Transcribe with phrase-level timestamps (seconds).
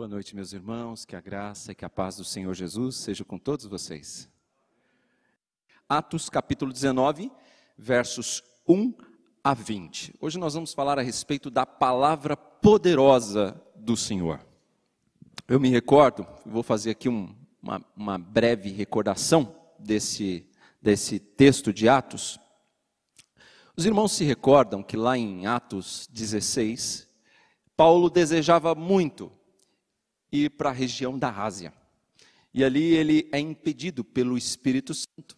[0.00, 1.04] Boa noite, meus irmãos.
[1.04, 4.30] Que a graça e que a paz do Senhor Jesus seja com todos vocês.
[5.86, 7.30] Atos capítulo 19,
[7.76, 8.94] versos 1
[9.44, 10.14] a 20.
[10.18, 14.40] Hoje nós vamos falar a respeito da palavra poderosa do Senhor.
[15.46, 20.48] Eu me recordo, vou fazer aqui um, uma, uma breve recordação desse,
[20.80, 22.40] desse texto de Atos.
[23.76, 27.06] Os irmãos se recordam que lá em Atos 16,
[27.76, 29.30] Paulo desejava muito
[30.32, 31.72] ir para a região da Ásia.
[32.52, 35.36] E ali ele é impedido pelo Espírito Santo.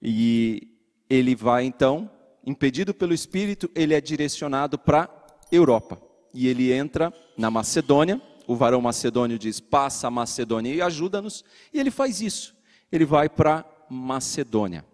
[0.00, 0.68] E
[1.08, 2.10] ele vai então,
[2.44, 5.08] impedido pelo Espírito, ele é direcionado para
[5.50, 6.00] Europa.
[6.34, 8.20] E ele entra na Macedônia.
[8.46, 11.44] O varão macedônio diz: "Passa a Macedônia e ajuda-nos".
[11.72, 12.56] E ele faz isso.
[12.90, 14.84] Ele vai para Macedônia.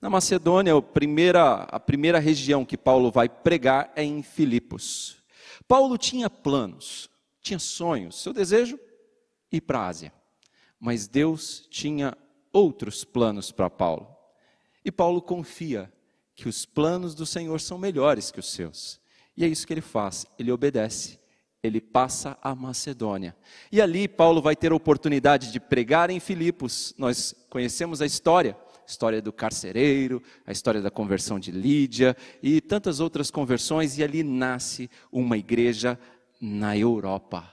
[0.00, 5.16] Na Macedônia, a primeira, a primeira região que Paulo vai pregar é em Filipos.
[5.66, 7.10] Paulo tinha planos,
[7.46, 8.78] tinha sonhos, seu desejo
[9.52, 10.12] ir para a Ásia.
[10.80, 12.16] Mas Deus tinha
[12.52, 14.08] outros planos para Paulo.
[14.84, 15.92] E Paulo confia
[16.34, 19.00] que os planos do Senhor são melhores que os seus.
[19.36, 21.18] E é isso que ele faz, ele obedece.
[21.62, 23.36] Ele passa a Macedônia.
[23.72, 26.94] E ali Paulo vai ter a oportunidade de pregar em Filipos.
[26.98, 28.56] Nós conhecemos a história
[28.86, 34.22] história do carcereiro, a história da conversão de Lídia e tantas outras conversões, e ali
[34.22, 35.98] nasce uma igreja
[36.40, 37.52] na Europa,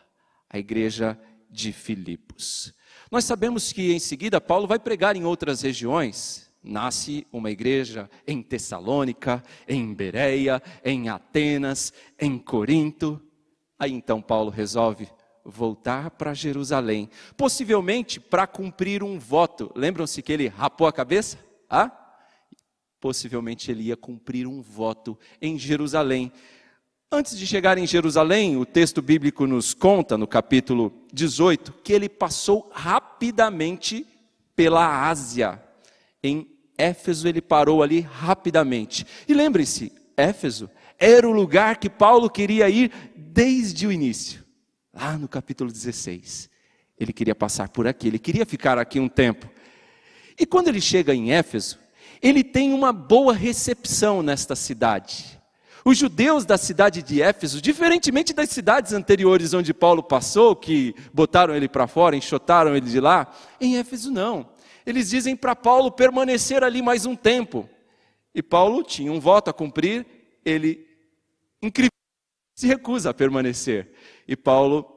[0.50, 2.74] a igreja de Filipos.
[3.12, 6.52] Nós sabemos que em seguida Paulo vai pregar em outras regiões.
[6.64, 13.22] Nasce uma igreja em Tessalônica, em Bereia, em Atenas, em Corinto.
[13.78, 15.08] Aí então Paulo resolve
[15.46, 19.72] voltar para Jerusalém, possivelmente para cumprir um voto.
[19.76, 21.38] Lembram-se que ele rapou a cabeça?
[21.70, 21.92] Ah?
[23.00, 26.32] Possivelmente ele ia cumprir um voto em Jerusalém.
[27.16, 32.10] Antes de chegar em Jerusalém, o texto bíblico nos conta, no capítulo 18, que ele
[32.10, 34.08] passou rapidamente
[34.56, 35.62] pela Ásia.
[36.24, 39.06] Em Éfeso ele parou ali rapidamente.
[39.28, 44.44] E lembre-se, Éfeso era o lugar que Paulo queria ir desde o início,
[44.92, 46.50] lá no capítulo 16.
[47.00, 49.48] Ele queria passar por aqui, ele queria ficar aqui um tempo.
[50.36, 51.78] E quando ele chega em Éfeso,
[52.20, 55.43] ele tem uma boa recepção nesta cidade.
[55.86, 61.54] Os judeus da cidade de Éfeso, diferentemente das cidades anteriores onde Paulo passou, que botaram
[61.54, 63.30] ele para fora, enxotaram ele de lá,
[63.60, 64.50] em Éfeso não.
[64.86, 67.70] Eles dizem para Paulo permanecer ali mais um tempo.
[68.34, 70.06] E Paulo tinha um voto a cumprir,
[70.44, 70.88] ele
[72.56, 73.92] se recusa a permanecer.
[74.28, 74.90] E Paulo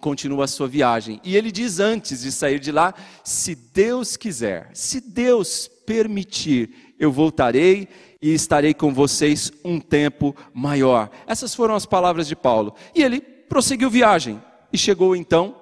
[0.00, 1.20] continua a sua viagem.
[1.24, 7.10] E ele diz antes de sair de lá: se Deus quiser, se Deus permitir, eu
[7.10, 7.88] voltarei
[8.20, 11.10] e estarei com vocês um tempo maior.
[11.26, 12.74] Essas foram as palavras de Paulo.
[12.94, 15.56] E ele prosseguiu viagem e chegou então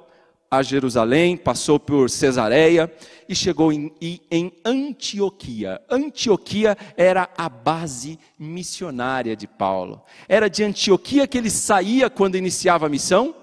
[0.52, 2.92] a Jerusalém, passou por Cesareia
[3.26, 3.90] e chegou em,
[4.30, 5.80] em Antioquia.
[5.88, 10.02] Antioquia era a base missionária de Paulo.
[10.28, 13.34] Era de Antioquia que ele saía quando iniciava a missão,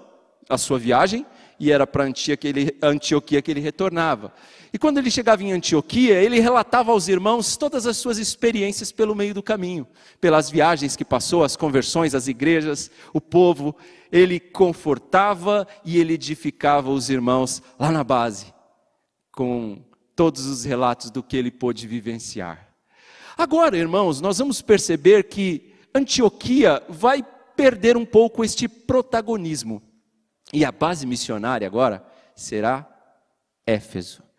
[0.48, 1.26] a sua viagem,
[1.58, 4.32] e era para Antioquia que ele retornava.
[4.72, 9.14] E quando ele chegava em Antioquia, ele relatava aos irmãos todas as suas experiências pelo
[9.14, 9.86] meio do caminho,
[10.20, 13.74] pelas viagens que passou, as conversões, as igrejas, o povo.
[14.12, 18.54] Ele confortava e ele edificava os irmãos lá na base,
[19.32, 19.82] com
[20.14, 22.68] todos os relatos do que ele pôde vivenciar.
[23.36, 27.24] Agora, irmãos, nós vamos perceber que Antioquia vai
[27.56, 29.82] perder um pouco este protagonismo.
[30.52, 32.04] E a base missionária agora
[32.34, 32.86] será
[33.66, 34.29] Éfeso.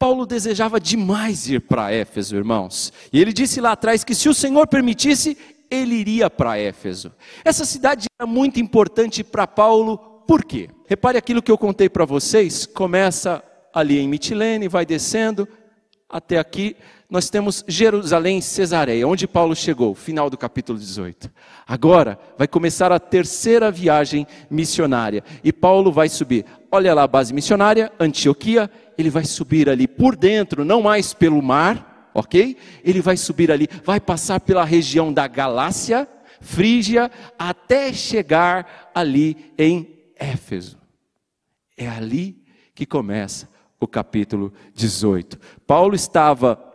[0.00, 2.90] Paulo desejava demais ir para Éfeso, irmãos.
[3.12, 5.36] E ele disse lá atrás que se o Senhor permitisse,
[5.70, 7.12] ele iria para Éfeso.
[7.44, 10.70] Essa cidade era muito importante para Paulo, por quê?
[10.86, 13.44] Repare aquilo que eu contei para vocês, começa
[13.74, 15.46] ali em Mitilene, vai descendo
[16.10, 16.76] até aqui,
[17.08, 21.30] nós temos Jerusalém Cesareia, onde Paulo chegou, final do capítulo 18.
[21.66, 26.44] Agora vai começar a terceira viagem missionária e Paulo vai subir.
[26.70, 31.40] Olha lá a base missionária, Antioquia, ele vai subir ali por dentro, não mais pelo
[31.40, 32.56] mar, ok?
[32.84, 36.08] Ele vai subir ali, vai passar pela região da Galácia,
[36.40, 40.78] Frígia, até chegar ali em Éfeso.
[41.76, 42.42] É ali
[42.74, 43.49] que começa
[43.80, 45.38] o capítulo 18.
[45.66, 46.70] Paulo estava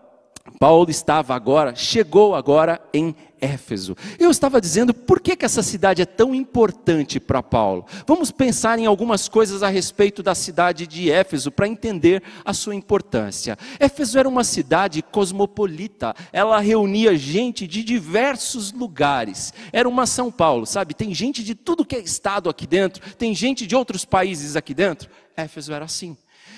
[0.59, 3.95] Paulo estava agora, chegou agora em Éfeso.
[4.17, 7.85] Eu estava dizendo por que, que essa cidade é tão importante para Paulo.
[8.07, 12.75] Vamos pensar em algumas coisas a respeito da cidade de Éfeso para entender a sua
[12.75, 13.57] importância.
[13.79, 19.51] Éfeso era uma cidade cosmopolita, ela reunia gente de diversos lugares.
[19.73, 20.93] Era uma São Paulo, sabe?
[20.93, 24.73] Tem gente de tudo que é estado aqui dentro, tem gente de outros países aqui
[24.73, 25.09] dentro.
[25.35, 26.15] Éfeso era assim.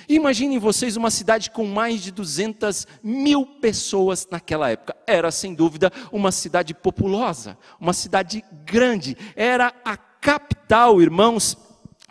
[0.09, 4.95] Imaginem vocês uma cidade com mais de 200 mil pessoas naquela época.
[5.06, 9.18] Era, sem dúvida, uma cidade populosa, uma cidade grande.
[9.36, 11.57] Era a capital, irmãos,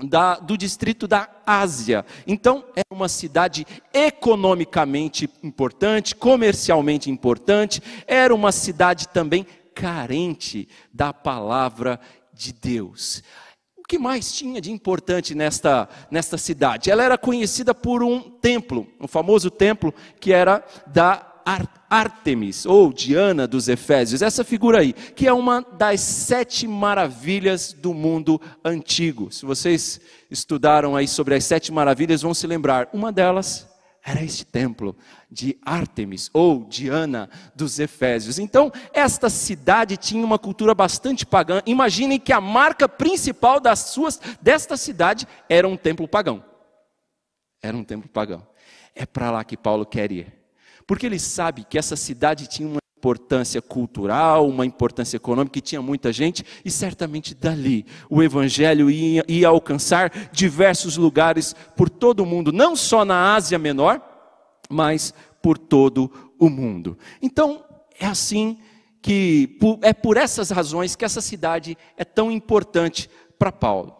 [0.04, 2.04] da, do distrito da Ásia.
[2.26, 11.99] Então, era uma cidade economicamente importante, comercialmente importante, era uma cidade também carente da palavra
[12.32, 13.22] de Deus
[13.87, 16.91] o que mais tinha de importante nesta, nesta cidade?
[16.91, 21.25] Ela era conhecida por um templo, um famoso templo que era da
[21.88, 27.94] Artemis, ou Diana dos Efésios, essa figura aí, que é uma das sete maravilhas do
[27.94, 29.31] mundo antigo.
[29.31, 33.69] Se vocês estudaram aí sobre as sete maravilhas, vão se lembrar, uma delas
[34.06, 34.97] era este templo
[35.29, 38.38] de Ártemis ou Diana dos Efésios.
[38.38, 41.61] Então, esta cidade tinha uma cultura bastante pagã.
[41.67, 46.44] Imaginem que a marca principal das suas desta cidade era um templo pagão.
[47.61, 48.47] Era um templo pagão.
[48.94, 50.32] É para lá que Paulo quer ir.
[50.87, 55.82] Porque ele sabe que essa cidade tinha uma importância cultural, uma importância econômica, que tinha
[55.82, 62.26] muita gente, e certamente dali o evangelho ia, ia alcançar diversos lugares por todo o
[62.26, 64.00] mundo, não só na Ásia Menor,
[64.69, 65.12] mas
[65.43, 66.98] por todo o mundo.
[67.20, 67.64] Então,
[68.00, 68.58] é assim
[69.02, 73.08] que, é por essas razões que essa cidade é tão importante
[73.38, 73.99] para Paulo.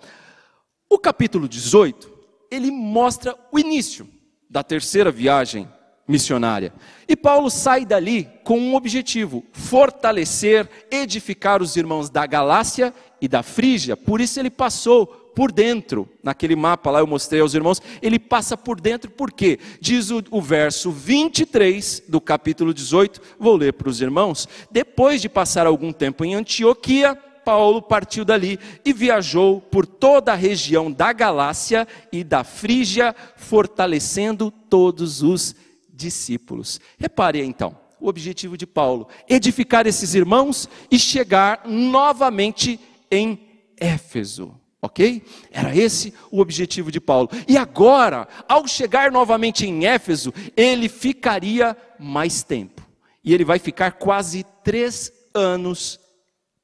[0.91, 2.11] O capítulo 18,
[2.51, 4.09] ele mostra o início
[4.49, 5.69] da terceira viagem
[6.07, 6.73] missionária.
[7.09, 13.43] E Paulo sai dali com um objetivo: fortalecer, edificar os irmãos da Galácia e da
[13.43, 13.97] Frígia.
[13.97, 15.07] Por isso ele passou
[15.37, 19.59] por dentro, naquele mapa lá eu mostrei aos irmãos, ele passa por dentro, por quê?
[19.83, 24.49] Diz o, o verso 23 do capítulo 18, vou ler para os irmãos.
[24.71, 27.15] Depois de passar algum tempo em Antioquia,
[27.45, 34.51] Paulo partiu dali e viajou por toda a região da Galácia e da Frígia, fortalecendo
[34.51, 35.55] todos os
[35.97, 36.79] discípulos.
[36.99, 42.79] Repare então, o objetivo de Paulo: edificar esses irmãos e chegar novamente
[43.11, 43.41] em
[43.77, 44.55] Éfeso.
[44.81, 45.25] Ok?
[45.51, 47.31] Era esse o objetivo de Paulo.
[47.49, 52.87] E agora, ao chegar novamente em Éfeso, ele ficaria mais tempo.
[53.25, 55.99] E ele vai ficar quase três anos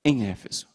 [0.05, 0.69] em Éfeso.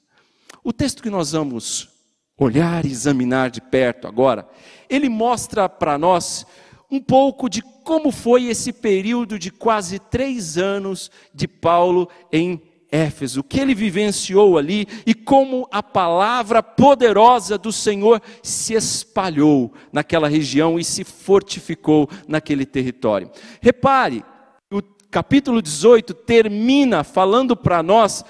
[0.63, 1.89] O texto que nós vamos
[2.38, 4.48] olhar e examinar de perto agora,
[4.89, 6.45] ele mostra para nós
[6.92, 12.62] um pouco de como foi esse período de quase três anos de Paulo em
[12.92, 19.74] Éfeso, o que ele vivenciou ali e como a palavra poderosa do Senhor se espalhou
[19.89, 23.31] naquela região e se fortificou naquele território.
[23.62, 24.22] Repare,
[24.69, 28.25] o capítulo 18 termina falando para nós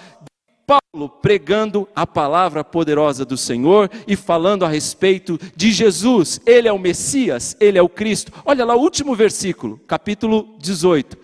[0.67, 6.41] Paulo pregando a palavra poderosa do Senhor e falando a respeito de Jesus.
[6.45, 8.33] Ele é o Messias, ele é o Cristo.
[8.43, 11.17] Olha lá o último versículo, capítulo 18.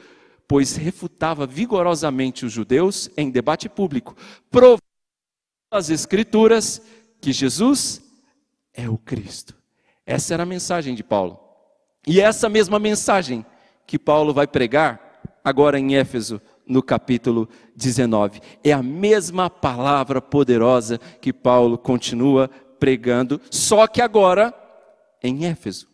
[0.48, 4.16] Pois refutava vigorosamente os judeus em debate público,
[4.50, 4.80] provando
[5.70, 6.82] as Escrituras
[7.20, 8.02] que Jesus
[8.74, 9.54] é o Cristo.
[10.06, 11.38] Essa era a mensagem de Paulo.
[12.08, 13.46] E essa mesma mensagem
[13.86, 18.42] que Paulo vai pregar agora em Éfeso no capítulo 19.
[18.64, 22.50] É a mesma palavra poderosa que Paulo continua
[22.80, 24.54] pregando, só que agora
[25.22, 25.88] em Éfeso.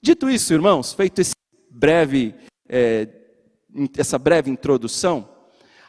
[0.00, 1.34] Dito isso, irmãos, feito esse
[1.70, 2.34] breve,
[2.68, 3.08] é,
[3.96, 5.28] essa breve introdução,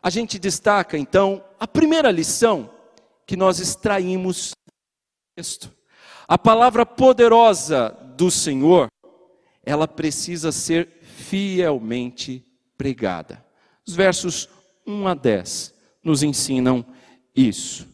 [0.02, 2.70] a gente destaca então a primeira lição
[3.26, 4.74] que nós extraímos do
[5.36, 5.72] texto.
[6.28, 8.88] A palavra poderosa do Senhor,
[9.64, 12.44] ela precisa ser fielmente
[12.78, 13.45] pregada.
[13.88, 14.50] Os versos
[14.86, 15.74] 1 a 10
[16.04, 16.86] nos ensinam
[17.36, 17.88] isso.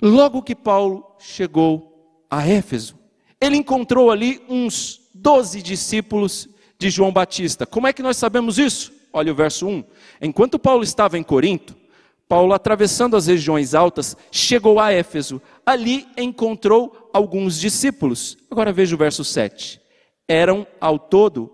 [0.00, 2.98] Logo que Paulo chegou a Éfeso,
[3.40, 7.66] ele encontrou ali uns doze discípulos de João Batista.
[7.66, 8.92] Como é que nós sabemos isso?
[9.12, 9.84] Olha o verso 1.
[10.22, 11.76] Enquanto Paulo estava em Corinto,
[12.28, 15.42] Paulo, atravessando as regiões altas, chegou a Éfeso.
[15.66, 18.38] Ali encontrou alguns discípulos.
[18.48, 19.80] Agora veja o verso 7.
[20.28, 21.50] Eram ao todo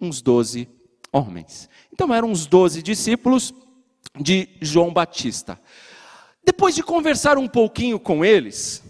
[0.00, 0.68] uns doze
[1.12, 1.68] homens.
[1.92, 3.54] Então eram os doze discípulos
[4.18, 5.60] de João Batista.
[6.44, 8.82] Depois de conversar um pouquinho com eles,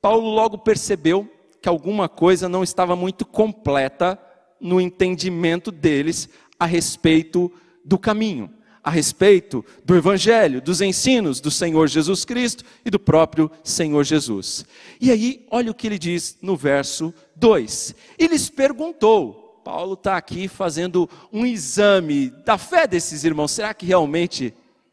[0.00, 4.18] Paulo logo percebeu que alguma coisa não estava muito completa
[4.60, 6.28] no entendimento deles
[6.58, 7.52] a respeito
[7.84, 8.50] do caminho,
[8.82, 14.64] a respeito do Evangelho, dos ensinos do Senhor Jesus Cristo e do próprio Senhor Jesus.
[15.00, 20.18] E aí, olha o que ele diz no verso 2: Ele lhes perguntou, Paulo está
[20.18, 24.52] aqui fazendo um exame da fé desses irmãos, será que realmente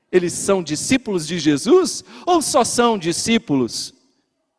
[0.09, 3.93] eles são discípulos de Jesus ou só são discípulos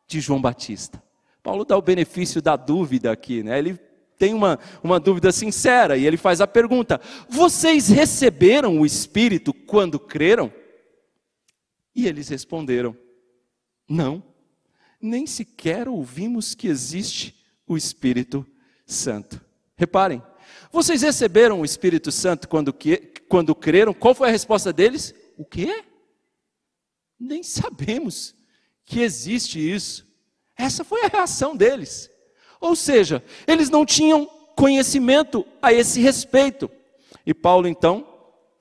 [0.07, 1.03] de João Batista?
[1.43, 3.59] Paulo dá o benefício da dúvida aqui, né?
[3.59, 3.81] Ele
[4.19, 9.99] tem uma, uma dúvida sincera e ele faz a pergunta: Vocês receberam o Espírito quando
[9.99, 10.53] creram?
[11.97, 12.95] E eles responderam:
[13.89, 14.23] Não,
[15.01, 17.35] nem sequer ouvimos que existe
[17.67, 18.47] o Espírito
[18.87, 19.41] Santo.
[19.77, 20.23] Reparem,
[20.71, 22.99] vocês receberam o Espírito Santo quando, que,
[23.29, 23.93] quando creram?
[23.93, 25.15] Qual foi a resposta deles?
[25.37, 25.85] O quê?
[27.19, 28.35] Nem sabemos
[28.85, 30.07] que existe isso.
[30.57, 32.11] Essa foi a reação deles.
[32.61, 34.27] Ou seja, eles não tinham
[34.57, 36.71] conhecimento a esse respeito.
[37.27, 38.07] E Paulo então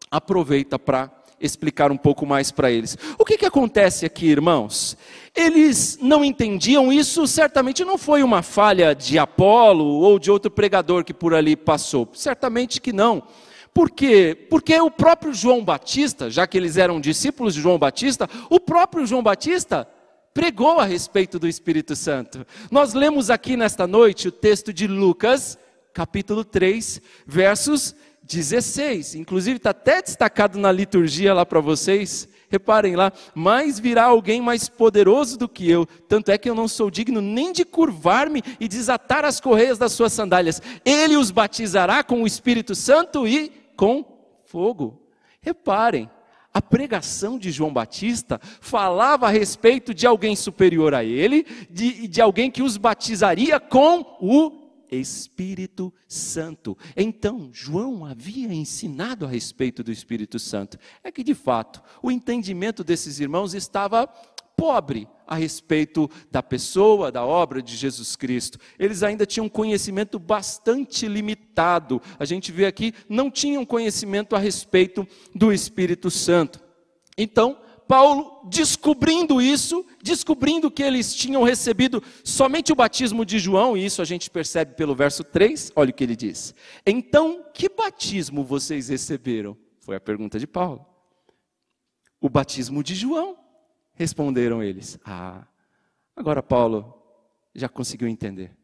[0.10, 1.08] aproveita para
[1.42, 2.98] explicar um pouco mais para eles.
[3.18, 4.98] O que, que acontece aqui, irmãos?
[5.36, 11.04] Eles não entendiam isso, certamente não foi uma falha de Apolo ou de outro pregador
[11.04, 12.10] que por ali passou.
[12.14, 13.24] Certamente que não.
[13.74, 14.38] Por quê?
[14.50, 19.06] Porque o próprio João Batista, já que eles eram discípulos de João Batista, o próprio
[19.06, 19.88] João Batista
[20.34, 22.46] pregou a respeito do Espírito Santo.
[22.70, 25.58] Nós lemos aqui nesta noite o texto de Lucas,
[25.94, 29.16] capítulo 3, versos 16.
[29.16, 32.28] Inclusive está até destacado na liturgia lá para vocês.
[32.50, 36.68] Reparem lá, mas virá alguém mais poderoso do que eu, tanto é que eu não
[36.68, 40.62] sou digno nem de curvar-me e desatar as correias das suas sandálias.
[40.84, 44.04] Ele os batizará com o Espírito Santo e com
[44.44, 45.02] fogo.
[45.42, 46.10] Reparem,
[46.54, 52.22] a pregação de João Batista falava a respeito de alguém superior a ele, de, de
[52.22, 54.61] alguém que os batizaria com o
[54.92, 56.78] Espírito Santo.
[56.96, 60.78] Então, João havia ensinado a respeito do Espírito Santo.
[61.04, 64.08] É que, de fato, o entendimento desses irmãos estava
[64.62, 68.60] pobre a respeito da pessoa, da obra de Jesus Cristo.
[68.78, 72.00] Eles ainda tinham conhecimento bastante limitado.
[72.20, 76.60] A gente vê aqui, não tinham conhecimento a respeito do Espírito Santo.
[77.18, 77.58] Então,
[77.92, 84.02] Paulo, descobrindo isso, descobrindo que eles tinham recebido somente o batismo de João, e isso
[84.02, 86.56] a gente percebe pelo verso 3, olha o que ele diz.
[86.86, 89.58] Então, que batismo vocês receberam?
[89.82, 90.86] Foi a pergunta de Paulo.
[92.22, 93.38] O batismo de João.
[93.94, 95.46] Responderam eles: Ah,
[96.16, 96.98] agora Paulo
[97.54, 98.56] já conseguiu entender.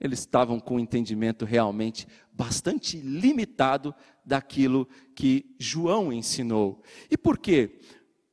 [0.00, 3.94] Eles estavam com um entendimento realmente bastante limitado
[4.24, 6.82] daquilo que João ensinou.
[7.08, 7.78] E por quê?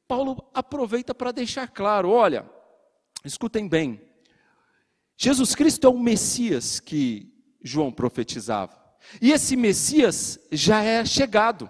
[0.08, 2.46] Paulo aproveita para deixar claro: olha,
[3.24, 4.02] escutem bem,
[5.18, 7.32] Jesus Cristo é o Messias que
[7.62, 8.82] João profetizava.
[9.22, 11.70] E esse Messias já é chegado.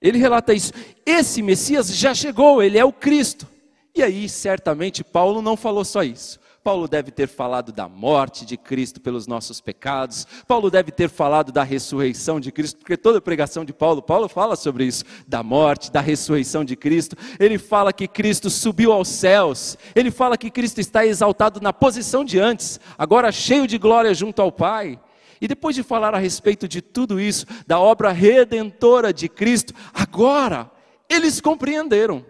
[0.00, 0.72] Ele relata isso.
[1.04, 3.46] Esse Messias já chegou, ele é o Cristo.
[3.94, 6.38] E aí, certamente, Paulo não falou só isso.
[6.62, 10.26] Paulo deve ter falado da morte de Cristo pelos nossos pecados.
[10.46, 14.56] Paulo deve ter falado da ressurreição de Cristo, porque toda pregação de Paulo, Paulo fala
[14.56, 17.16] sobre isso, da morte, da ressurreição de Cristo.
[17.38, 19.78] Ele fala que Cristo subiu aos céus.
[19.94, 24.42] Ele fala que Cristo está exaltado na posição de antes, agora cheio de glória junto
[24.42, 25.00] ao Pai.
[25.40, 30.70] E depois de falar a respeito de tudo isso, da obra redentora de Cristo, agora
[31.08, 32.24] eles compreenderam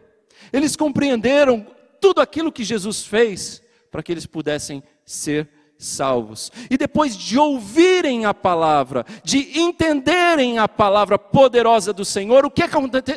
[0.52, 1.66] eles compreenderam
[2.00, 6.50] tudo aquilo que Jesus fez para que eles pudessem ser salvos.
[6.71, 12.62] E depois de ouvirem a palavra, de entenderem a palavra poderosa do Senhor, o que,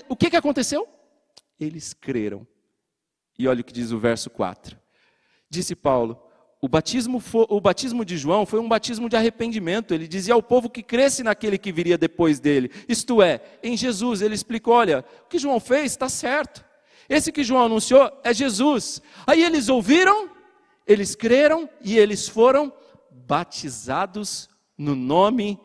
[0.07, 0.87] o que, que aconteceu?
[1.59, 2.47] Eles creram.
[3.37, 4.77] E olha o que diz o verso 4.
[5.49, 6.21] Disse Paulo:
[6.61, 9.95] o batismo, o batismo de João foi um batismo de arrependimento.
[9.95, 14.21] Ele dizia ao povo que cresce naquele que viria depois dele, isto é, em Jesus.
[14.21, 16.63] Ele explicou: olha, o que João fez está certo.
[17.09, 19.01] Esse que João anunciou é Jesus.
[19.25, 20.29] Aí eles ouviram,
[20.91, 22.73] eles creram e eles foram
[23.09, 25.59] batizados no nome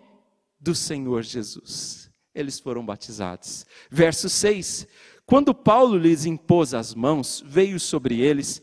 [0.61, 2.11] do Senhor Jesus.
[2.35, 3.66] Eles foram batizados.
[3.90, 4.87] Verso 6:
[5.25, 8.62] Quando Paulo lhes impôs as mãos, veio sobre eles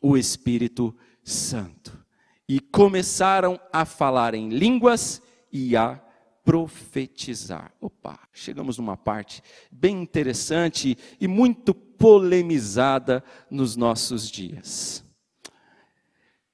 [0.00, 1.98] o Espírito Santo
[2.48, 5.20] e começaram a falar em línguas
[5.52, 6.00] e a
[6.44, 7.72] profetizar.
[7.80, 15.04] Opa, chegamos numa parte bem interessante e muito polemizada nos nossos dias.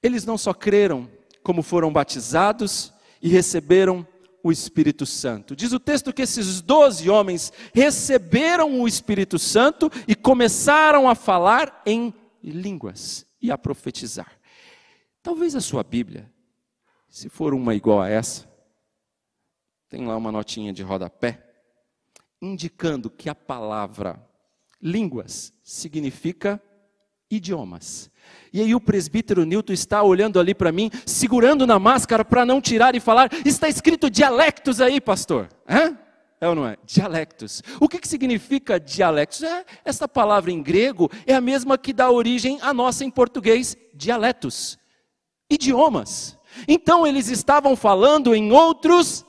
[0.03, 1.11] Eles não só creram,
[1.43, 4.07] como foram batizados e receberam
[4.43, 5.57] o Espírito Santo.
[5.57, 11.83] Diz o texto que esses doze homens receberam o Espírito Santo e começaram a falar
[11.85, 14.39] em línguas e a profetizar.
[15.23, 16.31] Talvez a sua Bíblia,
[17.09, 18.49] se for uma igual a essa,
[19.89, 21.43] tem lá uma notinha de rodapé.
[22.41, 24.25] indicando que a palavra
[24.81, 26.63] línguas significa
[27.31, 28.11] idiomas.
[28.53, 32.61] E aí o presbítero Newton está olhando ali para mim, segurando na máscara para não
[32.61, 35.49] tirar e falar: está escrito dialectos aí, pastor.
[35.69, 35.97] Hã?
[36.41, 36.77] É ou não é?
[36.85, 37.63] Dialectos.
[37.81, 39.43] O que, que significa dialectos?
[39.43, 43.77] É, essa palavra em grego é a mesma que dá origem à nossa em português,
[43.95, 44.79] dialetos.
[45.51, 46.39] Idiomas.
[46.69, 49.25] Então eles estavam falando em outros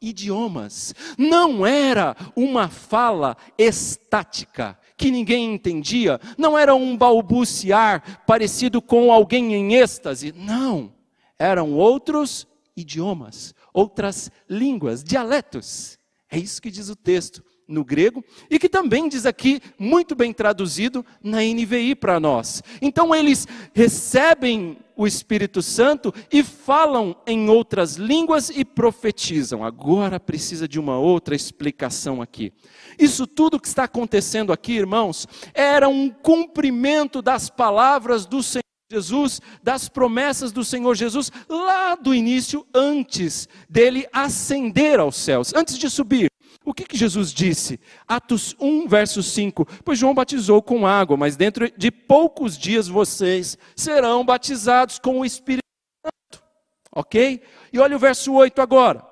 [0.00, 0.94] idiomas.
[1.16, 9.52] Não era uma fala estática que ninguém entendia, não era um balbuciar parecido com alguém
[9.52, 10.30] em êxtase.
[10.30, 10.94] Não.
[11.36, 15.98] Eram outros idiomas, outras línguas, dialetos.
[16.30, 20.32] É isso que diz o texto no grego e que também diz aqui, muito bem
[20.32, 22.62] traduzido na NVI para nós.
[22.80, 29.64] Então eles recebem o Espírito Santo e falam em outras línguas e profetizam.
[29.64, 32.52] Agora precisa de uma outra explicação aqui.
[32.98, 38.62] Isso tudo que está acontecendo aqui, irmãos, era um cumprimento das palavras do Senhor.
[38.90, 45.78] Jesus, das promessas do Senhor Jesus, lá do início, antes dele ascender aos céus, antes
[45.78, 46.31] de subir.
[46.64, 47.80] O que, que Jesus disse?
[48.06, 49.66] Atos 1, verso 5.
[49.84, 55.24] Pois João batizou com água, mas dentro de poucos dias vocês serão batizados com o
[55.24, 55.62] Espírito
[56.04, 56.42] Santo.
[56.94, 57.42] Ok?
[57.72, 59.04] E olha o verso 8 agora.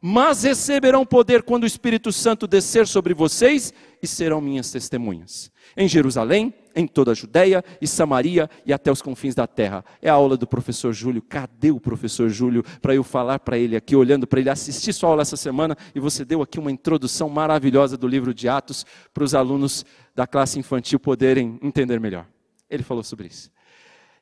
[0.00, 3.72] Mas receberão poder quando o Espírito Santo descer sobre vocês
[4.02, 9.02] e serão minhas testemunhas em Jerusalém, em toda a Judéia e Samaria e até os
[9.02, 9.84] confins da terra.
[10.00, 11.22] É a aula do professor Júlio.
[11.22, 15.10] Cadê o professor Júlio para eu falar para ele aqui, olhando para ele, assistir sua
[15.10, 19.24] aula essa semana e você deu aqui uma introdução maravilhosa do livro de Atos para
[19.24, 19.84] os alunos
[20.14, 22.26] da classe infantil poderem entender melhor.
[22.68, 23.50] Ele falou sobre isso.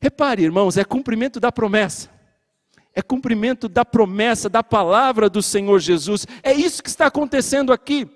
[0.00, 2.08] Repare, irmãos, é cumprimento da promessa.
[2.94, 6.26] É cumprimento da promessa, da palavra do Senhor Jesus.
[6.42, 8.08] É isso que está acontecendo aqui.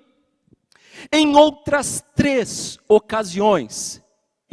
[1.11, 4.02] Em outras três ocasiões,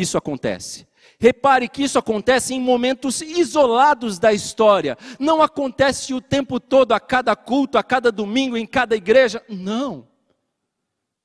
[0.00, 0.87] isso acontece.
[1.19, 4.97] Repare que isso acontece em momentos isolados da história.
[5.19, 9.42] Não acontece o tempo todo, a cada culto, a cada domingo, em cada igreja.
[9.49, 10.09] Não.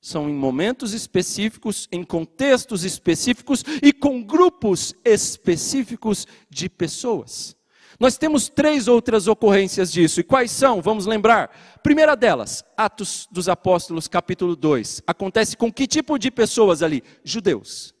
[0.00, 7.56] São em momentos específicos, em contextos específicos e com grupos específicos de pessoas.
[7.98, 10.20] Nós temos três outras ocorrências disso.
[10.20, 10.82] E quais são?
[10.82, 11.50] Vamos lembrar.
[11.82, 15.02] Primeira delas, Atos dos Apóstolos, capítulo 2.
[15.06, 17.02] Acontece com que tipo de pessoas ali?
[17.24, 17.95] Judeus.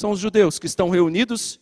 [0.00, 1.60] São os judeus que estão reunidos,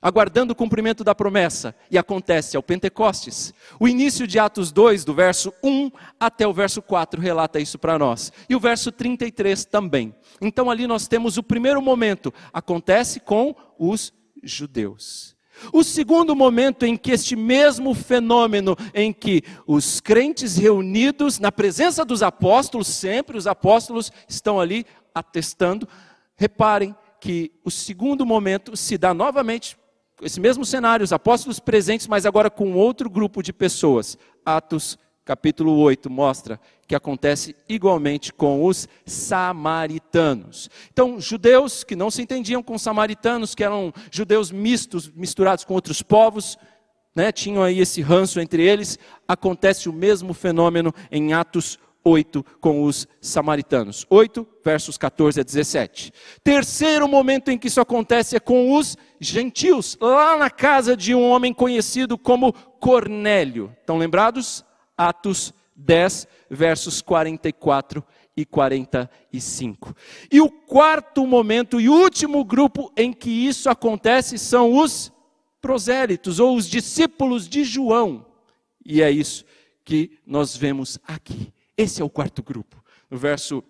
[0.00, 1.74] aguardando o cumprimento da promessa.
[1.90, 3.52] E acontece ao Pentecostes.
[3.80, 7.98] O início de Atos 2, do verso 1 até o verso 4, relata isso para
[7.98, 8.32] nós.
[8.48, 10.14] E o verso 33 também.
[10.40, 12.32] Então ali nós temos o primeiro momento.
[12.52, 14.12] Acontece com os
[14.44, 15.36] judeus.
[15.72, 22.04] O segundo momento em que este mesmo fenômeno, em que os crentes reunidos na presença
[22.04, 25.88] dos apóstolos, sempre os apóstolos estão ali atestando,
[26.36, 29.76] reparem que o segundo momento se dá novamente,
[30.22, 34.16] esse mesmo cenário, os apóstolos presentes, mas agora com outro grupo de pessoas.
[34.44, 40.70] Atos capítulo 8 mostra que acontece igualmente com os samaritanos.
[40.92, 46.00] Então, judeus que não se entendiam com samaritanos, que eram judeus mistos, misturados com outros
[46.00, 46.56] povos,
[47.14, 51.85] né, tinham aí esse ranço entre eles, acontece o mesmo fenômeno em Atos 8
[52.60, 54.06] com os samaritanos.
[54.08, 56.12] 8, versos 14 a 17.
[56.44, 61.22] Terceiro momento em que isso acontece é com os gentios, lá na casa de um
[61.28, 63.74] homem conhecido como Cornélio.
[63.80, 64.64] Estão lembrados?
[64.96, 68.04] Atos 10, versos 44
[68.36, 69.94] e 45.
[70.30, 75.12] E o quarto momento e último grupo em que isso acontece são os
[75.60, 78.24] prosélitos, ou os discípulos de João.
[78.84, 79.44] E é isso
[79.84, 81.52] que nós vemos aqui.
[81.76, 82.82] Esse é o quarto grupo.
[83.10, 83.62] No verso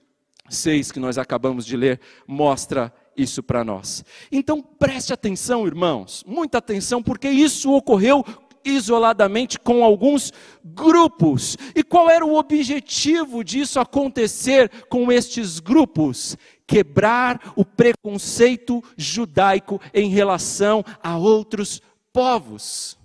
[0.49, 4.05] 6 que nós acabamos de ler, mostra isso para nós.
[4.31, 8.25] Então preste atenção, irmãos, muita atenção, porque isso ocorreu
[8.65, 10.33] isoladamente com alguns
[10.65, 11.57] grupos.
[11.75, 16.37] E qual era o objetivo disso acontecer com estes grupos?
[16.67, 21.81] Quebrar o preconceito judaico em relação a outros
[22.13, 22.99] povos.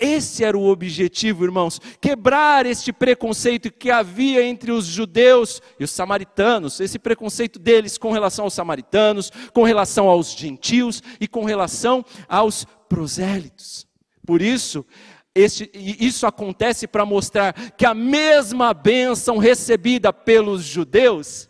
[0.00, 5.90] Esse era o objetivo, irmãos, quebrar este preconceito que havia entre os judeus e os
[5.90, 12.04] samaritanos, esse preconceito deles com relação aos samaritanos, com relação aos gentios e com relação
[12.28, 13.86] aos prosélitos.
[14.26, 14.84] Por isso,
[15.34, 21.48] este, isso acontece para mostrar que a mesma bênção recebida pelos judeus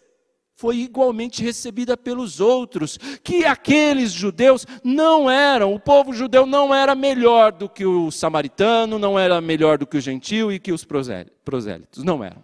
[0.56, 6.94] foi igualmente recebida pelos outros, que aqueles judeus não eram, o povo judeu não era
[6.94, 10.82] melhor do que o samaritano, não era melhor do que o gentil e que os
[10.82, 12.42] prosélitos, não eram.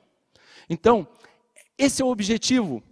[0.69, 1.09] Então,
[1.79, 2.83] esse é o objetivo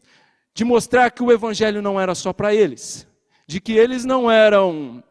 [0.55, 3.07] de mostrar que o evangelho não era só para eles,
[3.47, 5.05] de que eles não eram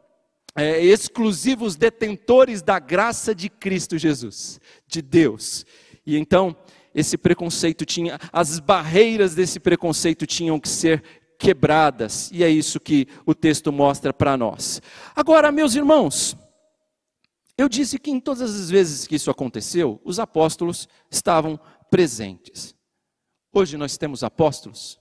[0.56, 5.66] é, exclusivos detentores da graça de Cristo Jesus, de Deus.
[6.04, 6.56] E então,
[6.94, 11.04] esse preconceito tinha, as barreiras desse preconceito tinham que ser
[11.38, 14.82] quebradas, e é isso que o texto mostra para nós.
[15.16, 16.36] Agora, meus irmãos,
[17.58, 22.76] eu disse que em todas as vezes que isso aconteceu, os apóstolos estavam presentes.
[23.52, 25.00] Hoje nós temos apóstolos?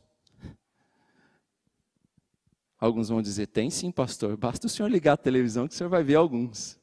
[2.81, 4.37] Alguns vão dizer: tem sim, pastor.
[4.37, 6.79] Basta o senhor ligar a televisão que o senhor vai ver alguns.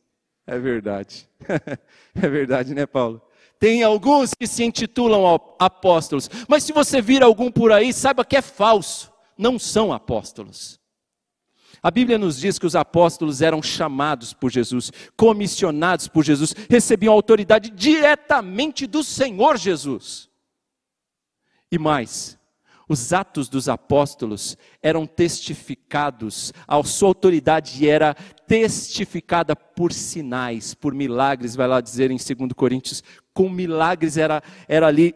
[0.46, 1.28] É verdade.
[2.14, 3.22] é verdade, né, Paulo?
[3.60, 8.36] Tem alguns que se intitulam apóstolos, mas se você vir algum por aí, saiba que
[8.36, 9.12] é falso.
[9.38, 10.80] Não são apóstolos.
[11.82, 17.14] A Bíblia nos diz que os apóstolos eram chamados por Jesus, comissionados por Jesus, recebiam
[17.14, 20.30] autoridade diretamente do Senhor Jesus.
[21.72, 22.40] E mais,
[22.88, 28.14] os atos dos apóstolos eram testificados, a sua autoridade era
[28.48, 33.04] testificada por sinais, por milagres, vai lá dizer em 2 Coríntios,
[33.36, 35.14] com milagres era, era ali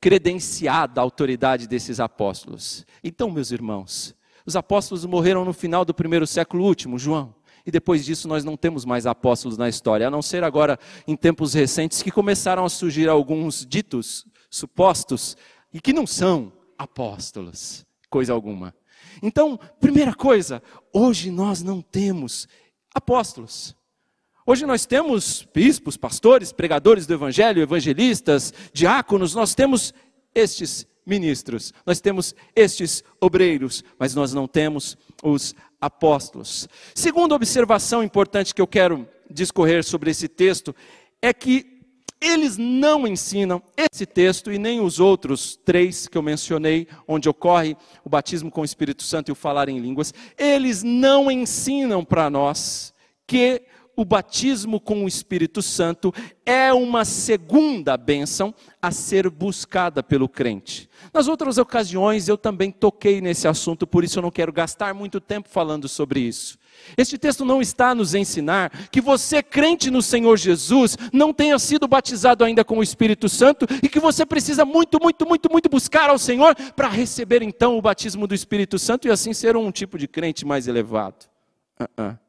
[0.00, 2.86] credenciada a autoridade desses apóstolos.
[3.02, 4.14] Então, meus irmãos,
[4.46, 7.34] os apóstolos morreram no final do primeiro século último, João.
[7.66, 11.16] E depois disso nós não temos mais apóstolos na história, a não ser agora em
[11.16, 15.36] tempos recentes que começaram a surgir alguns ditos supostos
[15.72, 18.74] e que não são apóstolos, coisa alguma.
[19.20, 22.48] Então, primeira coisa, hoje nós não temos
[22.94, 23.76] apóstolos.
[24.44, 29.94] Hoje nós temos bispos, pastores, pregadores do evangelho, evangelistas, diáconos, nós temos
[30.34, 36.68] estes ministros, nós temos estes obreiros, mas nós não temos os apóstolos.
[36.92, 40.74] Segunda observação importante que eu quero discorrer sobre esse texto
[41.20, 41.80] é que
[42.20, 47.76] eles não ensinam esse texto e nem os outros três que eu mencionei, onde ocorre
[48.04, 50.12] o batismo com o Espírito Santo e o falar em línguas.
[50.36, 52.92] Eles não ensinam para nós
[53.26, 53.62] que
[54.02, 56.12] o batismo com o Espírito Santo
[56.44, 60.90] é uma segunda bênção a ser buscada pelo crente.
[61.14, 65.20] Nas outras ocasiões eu também toquei nesse assunto, por isso eu não quero gastar muito
[65.20, 66.58] tempo falando sobre isso.
[66.98, 71.56] Este texto não está a nos ensinar que você, crente no Senhor Jesus, não tenha
[71.60, 75.68] sido batizado ainda com o Espírito Santo e que você precisa muito, muito, muito, muito
[75.68, 79.70] buscar ao Senhor para receber então o batismo do Espírito Santo e assim ser um
[79.70, 81.26] tipo de crente mais elevado.
[81.78, 82.21] Uh -uh.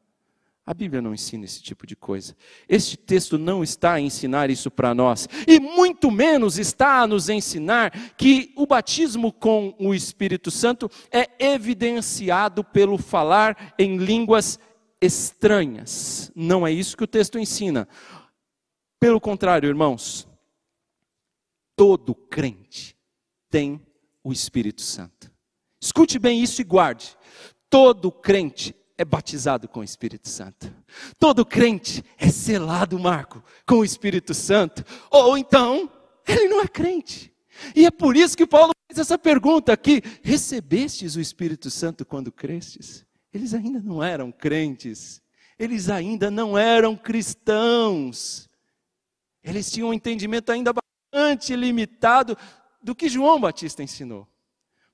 [0.66, 2.34] A Bíblia não ensina esse tipo de coisa.
[2.66, 7.28] Este texto não está a ensinar isso para nós, e muito menos está a nos
[7.28, 14.58] ensinar que o batismo com o Espírito Santo é evidenciado pelo falar em línguas
[15.02, 16.32] estranhas.
[16.34, 17.86] Não é isso que o texto ensina.
[18.98, 20.26] Pelo contrário, irmãos,
[21.76, 22.96] todo crente
[23.50, 23.78] tem
[24.22, 25.30] o Espírito Santo.
[25.78, 27.14] Escute bem isso e guarde.
[27.68, 30.72] Todo crente é batizado com o Espírito Santo.
[31.18, 34.84] Todo crente é selado, Marco, com o Espírito Santo.
[35.10, 35.90] Ou então,
[36.26, 37.32] ele não é crente.
[37.74, 42.32] E é por isso que Paulo fez essa pergunta aqui: recebestes o Espírito Santo quando
[42.32, 43.04] crestes?
[43.32, 45.20] Eles ainda não eram crentes.
[45.58, 48.48] Eles ainda não eram cristãos.
[49.42, 52.36] Eles tinham um entendimento ainda bastante limitado
[52.82, 54.28] do que João Batista ensinou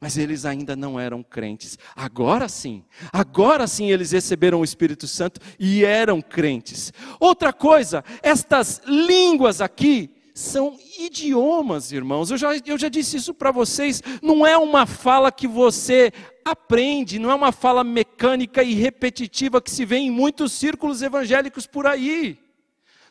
[0.00, 1.78] mas eles ainda não eram crentes.
[1.94, 2.82] Agora sim,
[3.12, 6.90] agora sim eles receberam o Espírito Santo e eram crentes.
[7.20, 12.30] Outra coisa, estas línguas aqui são idiomas, irmãos.
[12.30, 14.02] Eu já, eu já disse isso para vocês.
[14.22, 16.10] Não é uma fala que você
[16.42, 21.66] aprende, não é uma fala mecânica e repetitiva que se vê em muitos círculos evangélicos
[21.66, 22.38] por aí.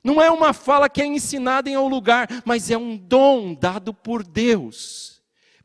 [0.04, 3.94] Não é uma fala que é ensinada em algum lugar, mas é um dom dado
[3.94, 5.09] por Deus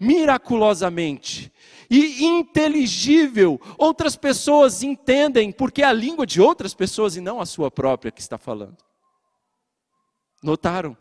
[0.04, 1.52] miraculosamente
[1.90, 3.60] e inteligível.
[3.78, 8.12] Outras pessoas entendem porque é a língua de outras pessoas e não a sua própria
[8.12, 8.76] que está falando.
[10.42, 10.96] Notaram?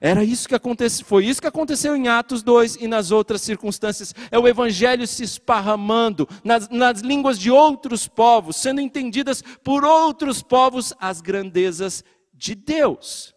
[0.00, 4.14] Era isso que aconteceu, foi isso que aconteceu em Atos 2 e nas outras circunstâncias.
[4.30, 10.42] É o evangelho se esparramando nas, nas línguas de outros povos, sendo entendidas por outros
[10.42, 13.34] povos as grandezas de Deus.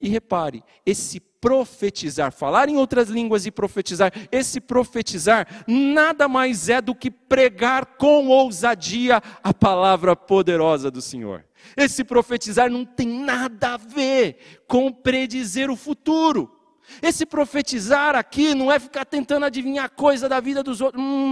[0.00, 6.80] E repare, esse profetizar, falar em outras línguas e profetizar, esse profetizar nada mais é
[6.80, 11.44] do que pregar com ousadia a palavra poderosa do Senhor.
[11.76, 16.56] Esse profetizar não tem nada a ver com predizer o futuro.
[17.00, 21.02] Esse profetizar aqui não é ficar tentando adivinhar coisa da vida dos outros.
[21.02, 21.30] Hum,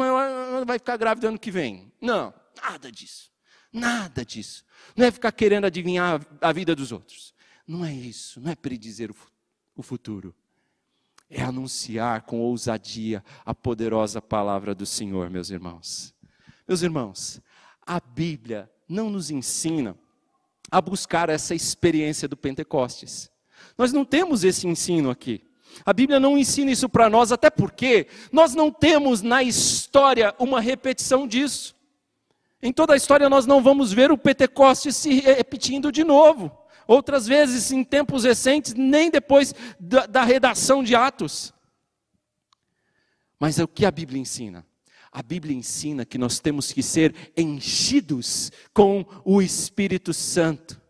[0.66, 1.92] vai ficar grávida ano que vem.
[2.00, 3.30] Não, nada disso.
[3.72, 4.64] Nada disso.
[4.96, 7.34] Não é ficar querendo adivinhar a vida dos outros.
[7.66, 8.40] Não é isso.
[8.40, 9.37] Não é predizer o futuro
[9.78, 10.34] o futuro.
[11.30, 16.14] é anunciar com ousadia a poderosa palavra do Senhor, meus irmãos.
[16.66, 17.42] Meus irmãos,
[17.86, 19.94] a Bíblia não nos ensina
[20.70, 23.30] a buscar essa experiência do Pentecostes.
[23.76, 25.42] Nós não temos esse ensino aqui.
[25.84, 30.62] A Bíblia não ensina isso para nós, até porque nós não temos na história uma
[30.62, 31.76] repetição disso.
[32.62, 36.50] Em toda a história nós não vamos ver o Pentecostes se repetindo de novo.
[36.88, 41.52] Outras vezes, em tempos recentes, nem depois da, da redação de Atos.
[43.38, 44.66] Mas é o que a Bíblia ensina?
[45.12, 50.80] A Bíblia ensina que nós temos que ser enchidos com o Espírito Santo.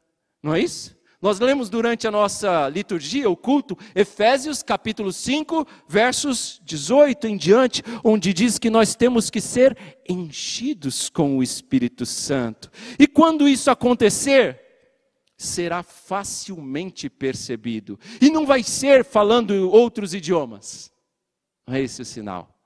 [0.41, 0.97] Não é isso?
[1.21, 7.83] Nós lemos durante a nossa liturgia, o culto, Efésios capítulo 5, versos 18 em diante,
[8.05, 9.77] onde diz que nós temos que ser
[10.09, 12.71] enchidos com o Espírito Santo.
[13.01, 14.68] E quando isso acontecer,
[15.39, 17.99] será facilmente percebido.
[18.21, 20.91] E não vai ser falando outros idiomas.
[21.67, 22.59] Não é esse o sinal.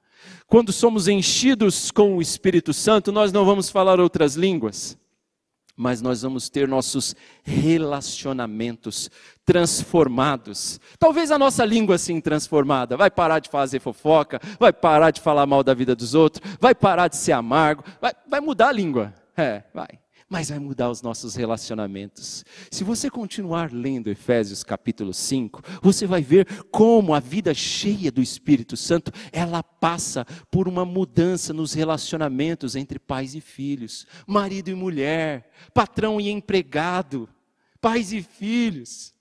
[0.46, 4.98] Quando somos enchidos com o Espírito Santo, nós não vamos falar outras línguas
[5.74, 9.10] mas nós vamos ter nossos relacionamentos
[9.44, 10.78] transformados.
[10.98, 15.46] Talvez a nossa língua assim transformada, vai parar de fazer fofoca, vai parar de falar
[15.46, 19.14] mal da vida dos outros, vai parar de ser amargo, vai, vai mudar a língua.
[19.34, 20.01] É, vai
[20.32, 22.42] mas vai mudar os nossos relacionamentos.
[22.70, 28.22] Se você continuar lendo Efésios capítulo 5, você vai ver como a vida cheia do
[28.22, 34.74] Espírito Santo, ela passa por uma mudança nos relacionamentos entre pais e filhos, marido e
[34.74, 37.28] mulher, patrão e empregado,
[37.78, 39.11] pais e filhos.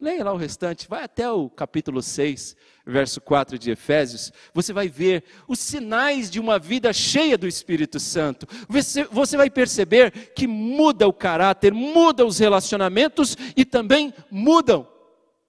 [0.00, 2.54] Leia lá o restante, vai até o capítulo 6,
[2.86, 7.98] verso 4 de Efésios, você vai ver os sinais de uma vida cheia do Espírito
[7.98, 8.46] Santo.
[8.68, 14.88] Você, você vai perceber que muda o caráter, muda os relacionamentos e também mudam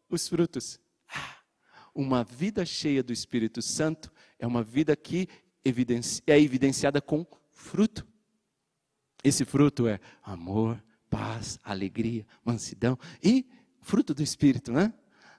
[0.10, 0.80] os frutos.
[1.08, 1.38] Ah,
[1.94, 5.30] uma vida cheia do Espírito Santo é uma vida que
[6.26, 8.08] é evidenciada com fruto.
[9.24, 13.46] Esse fruto é amor, paz, alegria, mansidão e
[13.90, 14.94] fruto do Espírito, né?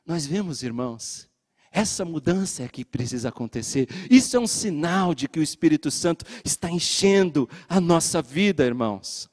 [0.04, 1.30] Nós vemos, irmãos,
[1.70, 3.88] essa mudança é que precisa acontecer.
[4.10, 9.30] Isso é um sinal de que o Espírito Santo está enchendo a nossa vida, irmãos.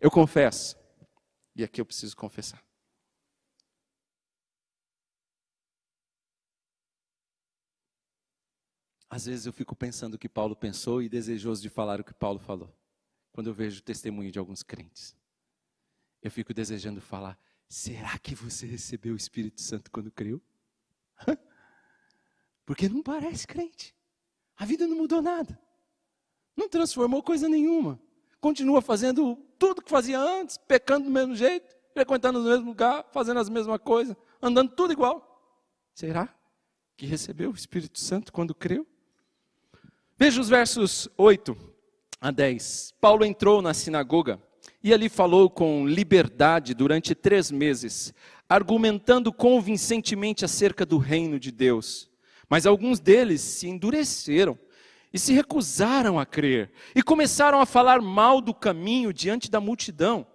[0.00, 0.76] Eu confesso,
[1.54, 2.64] e aqui eu preciso confessar.
[9.10, 12.14] Às vezes eu fico pensando o que Paulo pensou e desejoso de falar o que
[12.14, 12.74] Paulo falou.
[13.30, 15.14] Quando eu vejo o testemunho de alguns crentes,
[16.22, 20.40] eu fico desejando falar: Será que você recebeu o Espírito Santo quando creu?
[22.64, 23.94] Porque não parece crente.
[24.56, 25.58] A vida não mudou nada.
[26.56, 28.00] Não transformou coisa nenhuma.
[28.40, 33.40] Continua fazendo tudo que fazia antes, pecando do mesmo jeito, frequentando no mesmo lugar, fazendo
[33.40, 35.24] as mesmas coisas, andando tudo igual.
[35.94, 36.34] Será
[36.96, 38.86] que recebeu o Espírito Santo quando creu?
[40.16, 41.56] Veja os versos 8
[42.20, 42.94] a 10.
[43.00, 44.42] Paulo entrou na sinagoga
[44.82, 48.14] e ali falou com liberdade durante três meses,
[48.48, 52.08] argumentando convincentemente acerca do reino de Deus.
[52.48, 54.58] Mas alguns deles se endureceram
[55.12, 60.26] e se recusaram a crer, e começaram a falar mal do caminho diante da multidão.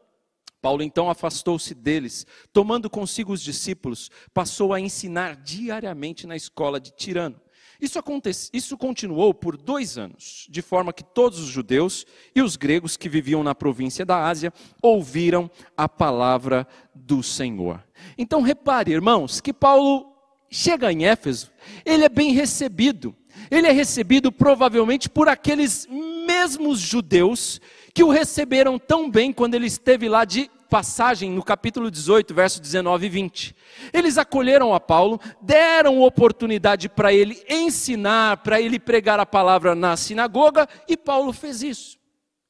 [0.62, 6.92] Paulo então afastou-se deles, tomando consigo os discípulos, passou a ensinar diariamente na escola de
[6.92, 7.40] Tirano.
[7.84, 12.56] Isso, acontece, isso continuou por dois anos, de forma que todos os judeus e os
[12.56, 16.65] gregos que viviam na província da Ásia ouviram a palavra
[16.96, 17.84] do Senhor.
[18.17, 20.15] Então repare, irmãos, que Paulo
[20.50, 21.52] chega em Éfeso,
[21.84, 23.13] ele é bem recebido.
[23.52, 25.86] Ele é recebido provavelmente por aqueles
[26.26, 27.60] mesmos judeus
[27.93, 32.60] que o receberam tão bem quando ele esteve lá de passagem no capítulo 18, verso
[32.60, 33.56] 19 e 20.
[33.94, 39.96] Eles acolheram a Paulo, deram oportunidade para ele ensinar, para ele pregar a palavra na
[39.96, 42.00] sinagoga, e Paulo fez isso.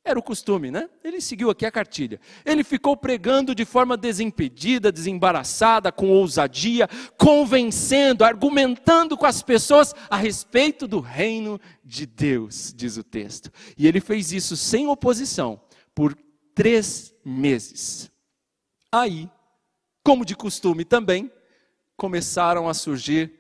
[0.06, 0.90] Era o costume, né?
[1.04, 2.18] Ele seguiu aqui a cartilha.
[2.46, 10.16] Ele ficou pregando de forma desimpedida, desembaraçada, com ousadia, convencendo, argumentando com as pessoas a
[10.16, 13.52] respeito do reino de Deus, diz o texto.
[13.78, 15.60] E ele fez isso sem oposição,
[15.94, 16.18] por
[16.56, 18.13] três meses.
[18.94, 19.28] Aí,
[20.04, 21.32] como de costume também,
[21.98, 23.34] começaram a surgir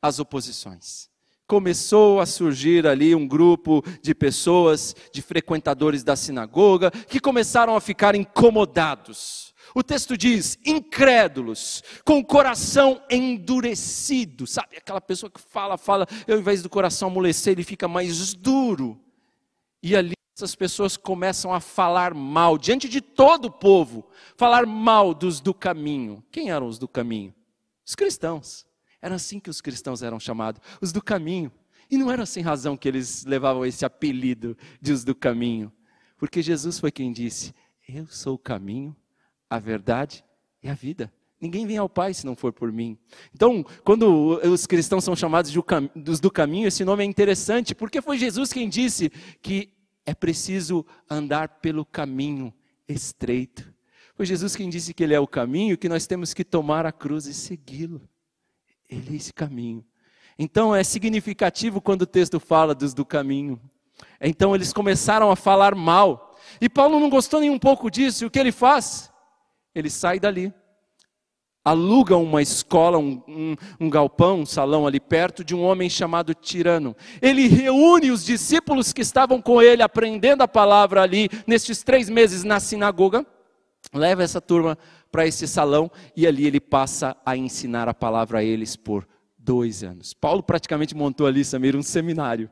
[0.00, 1.10] as oposições.
[1.48, 7.80] Começou a surgir ali um grupo de pessoas, de frequentadores da sinagoga, que começaram a
[7.80, 9.52] ficar incomodados.
[9.74, 14.46] O texto diz: incrédulos, com o coração endurecido.
[14.46, 18.32] Sabe aquela pessoa que fala, fala, e ao invés do coração amolecer, ele fica mais
[18.32, 19.00] duro.
[19.82, 24.04] E ali essas pessoas começam a falar mal, diante de todo o povo,
[24.36, 26.24] falar mal dos do caminho.
[26.30, 27.32] Quem eram os do caminho?
[27.86, 28.66] Os cristãos.
[29.00, 31.52] Era assim que os cristãos eram chamados, os do caminho.
[31.88, 35.72] E não era sem razão que eles levavam esse apelido de os do caminho,
[36.16, 37.54] porque Jesus foi quem disse:
[37.86, 38.96] Eu sou o caminho,
[39.48, 40.24] a verdade
[40.62, 41.12] e a vida.
[41.40, 42.98] Ninguém vem ao Pai se não for por mim.
[43.34, 45.52] Então, quando os cristãos são chamados
[45.94, 49.10] dos do caminho, esse nome é interessante, porque foi Jesus quem disse
[49.42, 49.74] que
[50.06, 52.52] é preciso andar pelo caminho
[52.88, 53.72] estreito.
[54.14, 56.92] Foi Jesus quem disse que Ele é o caminho, que nós temos que tomar a
[56.92, 58.08] cruz e segui-lo.
[58.88, 59.84] Ele é esse caminho.
[60.38, 63.60] Então é significativo quando o texto fala dos do caminho.
[64.20, 66.36] Então eles começaram a falar mal.
[66.60, 68.24] E Paulo não gostou nem um pouco disso.
[68.24, 69.10] E o que ele faz?
[69.74, 70.52] Ele sai dali.
[71.64, 76.34] Aluga uma escola, um, um, um galpão, um salão ali perto de um homem chamado
[76.34, 76.94] Tirano.
[77.22, 82.44] Ele reúne os discípulos que estavam com ele, aprendendo a palavra ali, nestes três meses
[82.44, 83.24] na sinagoga.
[83.94, 84.76] Leva essa turma
[85.10, 89.06] para esse salão e ali ele passa a ensinar a palavra a eles por
[89.38, 90.12] dois anos.
[90.12, 92.50] Paulo praticamente montou ali, Samir, um seminário,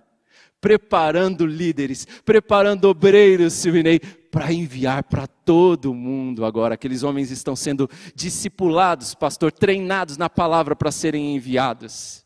[0.61, 4.01] preparando líderes, preparando obreiros, Silvinei,
[4.33, 6.75] para enviar para todo mundo agora.
[6.75, 12.25] Aqueles homens estão sendo discipulados, pastor, treinados na palavra para serem enviados.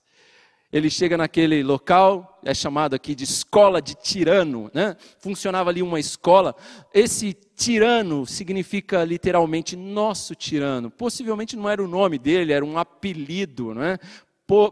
[0.73, 4.97] Ele chega naquele local, é chamado aqui de escola de tirano, né?
[5.19, 6.55] Funcionava ali uma escola.
[6.95, 10.91] Esse tirano significa literalmente nosso tirano.
[10.91, 13.99] Possivelmente não era o nome dele, era um apelido, não é?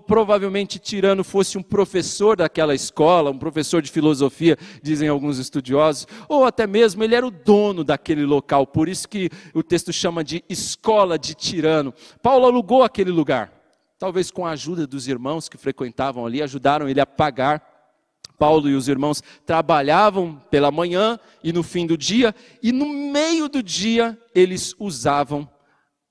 [0.07, 6.45] Provavelmente Tirano fosse um professor daquela escola, um professor de filosofia, dizem alguns estudiosos, ou
[6.45, 10.45] até mesmo ele era o dono daquele local, por isso que o texto chama de
[10.49, 11.93] escola de Tirano.
[12.23, 13.53] Paulo alugou aquele lugar,
[13.99, 17.73] talvez com a ajuda dos irmãos que frequentavam ali, ajudaram ele a pagar.
[18.37, 23.49] Paulo e os irmãos trabalhavam pela manhã e no fim do dia, e no meio
[23.49, 25.49] do dia eles usavam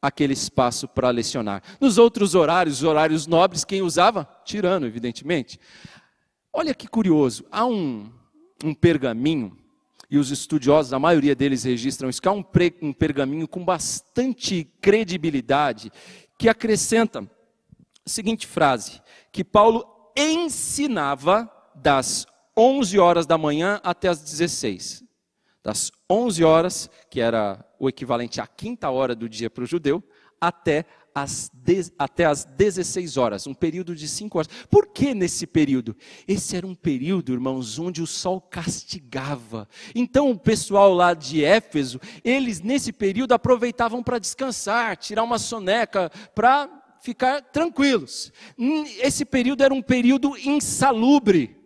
[0.04, 1.64] aquele espaço para lecionar.
[1.80, 4.28] Nos outros horários, os horários nobres, quem usava?
[4.44, 5.58] Tirano, evidentemente.
[6.52, 8.12] Olha que curioso, há um,
[8.62, 9.58] um pergaminho,
[10.12, 13.64] e os estudiosos, a maioria deles registram isso, que há um, pre, um pergaminho com
[13.64, 15.90] bastante credibilidade,
[16.38, 17.26] que acrescenta a
[18.06, 19.86] seguinte frase, que Paulo
[20.18, 25.04] ensinava das 11 horas da manhã até as 16
[25.64, 30.02] das 11 horas, que era o equivalente à quinta hora do dia para o judeu,
[30.40, 31.52] até as,
[32.00, 34.50] até as 16 horas, um período de 5 horas.
[34.70, 35.96] Por que nesse período?
[36.28, 39.68] Esse era um período, irmãos, onde o sol castigava.
[39.94, 46.10] Então o pessoal lá de Éfeso, eles nesse período aproveitavam para descansar, tirar uma soneca,
[46.34, 46.70] para
[47.02, 48.32] ficar tranquilos.
[49.02, 51.58] Esse período era um período insalubre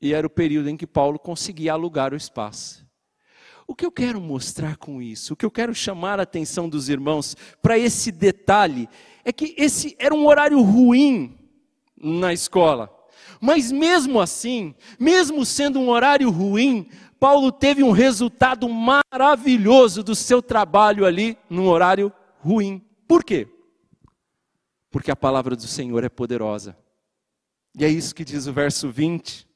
[0.00, 2.83] e era o período em que Paulo conseguia alugar o espaço.
[3.66, 6.88] O que eu quero mostrar com isso, o que eu quero chamar a atenção dos
[6.88, 8.88] irmãos para esse detalhe,
[9.24, 11.38] é que esse era um horário ruim
[11.96, 12.94] na escola.
[13.40, 20.42] Mas mesmo assim, mesmo sendo um horário ruim, Paulo teve um resultado maravilhoso do seu
[20.42, 22.84] trabalho ali num horário ruim.
[23.08, 23.48] Por quê?
[24.90, 26.76] Porque a palavra do Senhor é poderosa.
[27.76, 29.48] E é isso que diz o verso 20.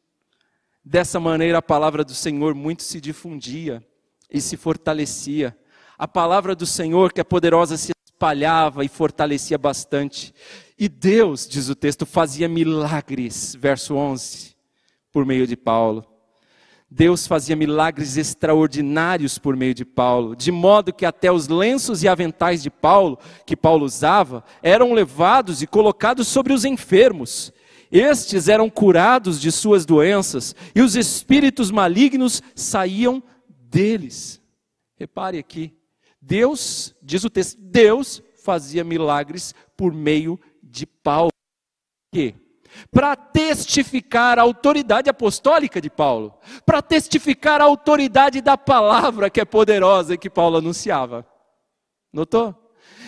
[0.82, 3.86] Dessa maneira, a palavra do Senhor muito se difundia
[4.30, 5.56] e se fortalecia.
[5.98, 10.34] A palavra do Senhor, que é poderosa, se espalhava e fortalecia bastante.
[10.78, 14.54] E Deus, diz o texto, fazia milagres, verso 11,
[15.12, 16.04] por meio de Paulo.
[16.90, 22.08] Deus fazia milagres extraordinários por meio de Paulo, de modo que até os lenços e
[22.08, 27.52] aventais de Paulo, que Paulo usava, eram levados e colocados sobre os enfermos,
[27.90, 33.22] estes eram curados de suas doenças e os espíritos malignos saíam
[33.68, 34.40] deles.
[34.96, 35.76] Repare aqui,
[36.20, 41.30] Deus, diz o texto, Deus fazia milagres por meio de Paulo.
[42.12, 42.34] Que?
[42.90, 46.34] Para testificar a autoridade apostólica de Paulo,
[46.66, 51.26] para testificar a autoridade da palavra que é poderosa e que Paulo anunciava.
[52.12, 52.54] Notou?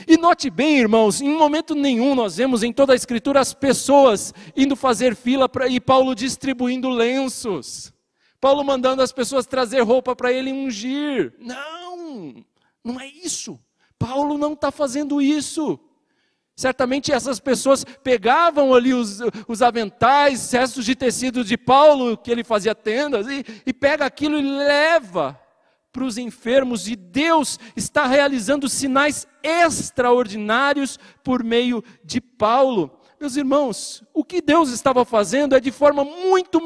[0.06, 4.32] E note bem, irmãos, em momento nenhum nós vemos em toda a Escritura as pessoas
[4.56, 7.92] indo fazer fila para e Paulo distribuindo lenços.
[8.40, 11.34] Paulo mandando as pessoas trazer roupa para ele ungir.
[11.38, 12.34] Não,
[12.82, 13.60] não é isso.
[13.98, 15.78] Paulo não está fazendo isso.
[16.56, 22.44] Certamente essas pessoas pegavam ali os, os aventais, restos de tecido de Paulo, que ele
[22.44, 25.38] fazia tendas, e, e pega aquilo e leva
[25.92, 32.98] para os enfermos e Deus está realizando sinais extraordinários por meio de Paulo.
[33.18, 36.64] Meus irmãos, o que Deus estava fazendo é de forma muito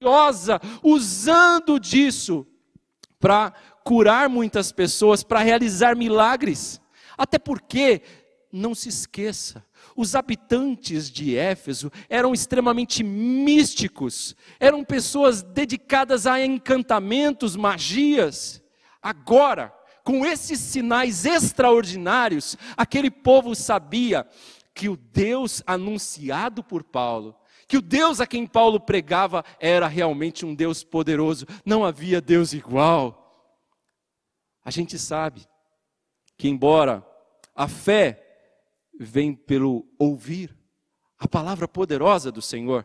[0.00, 2.46] misericordiosa, usando disso
[3.18, 3.52] para
[3.84, 6.80] curar muitas pessoas, para realizar milagres.
[7.16, 8.02] Até porque
[8.50, 17.54] não se esqueça, os habitantes de Éfeso eram extremamente místicos, eram pessoas dedicadas a encantamentos,
[17.54, 18.62] magias.
[19.02, 19.72] Agora,
[20.02, 24.26] com esses sinais extraordinários, aquele povo sabia
[24.74, 27.36] que o Deus anunciado por Paulo,
[27.70, 32.52] que o Deus a quem Paulo pregava era realmente um Deus poderoso, não havia Deus
[32.52, 33.56] igual.
[34.64, 35.46] A gente sabe
[36.36, 37.06] que, embora
[37.54, 38.26] a fé
[38.98, 40.52] vem pelo ouvir
[41.16, 42.84] a palavra poderosa do Senhor,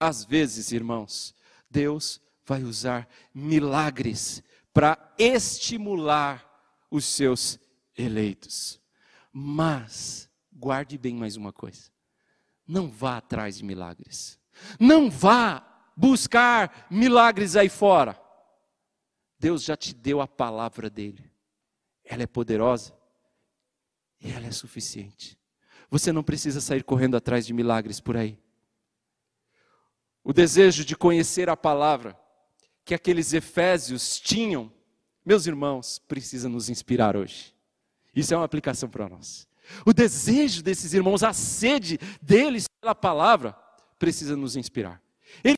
[0.00, 1.32] às vezes, irmãos,
[1.70, 4.42] Deus vai usar milagres
[4.72, 6.44] para estimular
[6.90, 7.56] os seus
[7.96, 8.80] eleitos.
[9.32, 11.88] Mas, guarde bem mais uma coisa:
[12.68, 14.38] não vá atrás de milagres,
[14.78, 15.64] não vá
[15.96, 18.20] buscar milagres aí fora.
[19.38, 21.32] Deus já te deu a palavra dele,
[22.04, 22.94] ela é poderosa
[24.20, 25.38] e ela é suficiente.
[25.90, 28.38] Você não precisa sair correndo atrás de milagres por aí.
[30.22, 32.18] O desejo de conhecer a palavra
[32.84, 34.70] que aqueles efésios tinham,
[35.24, 37.54] meus irmãos, precisa nos inspirar hoje.
[38.14, 39.47] Isso é uma aplicação para nós.
[39.84, 43.52] O desejo desses irmãos, a sede deles pela palavra,
[43.98, 45.02] precisa nos inspirar.
[45.42, 45.56] Ele,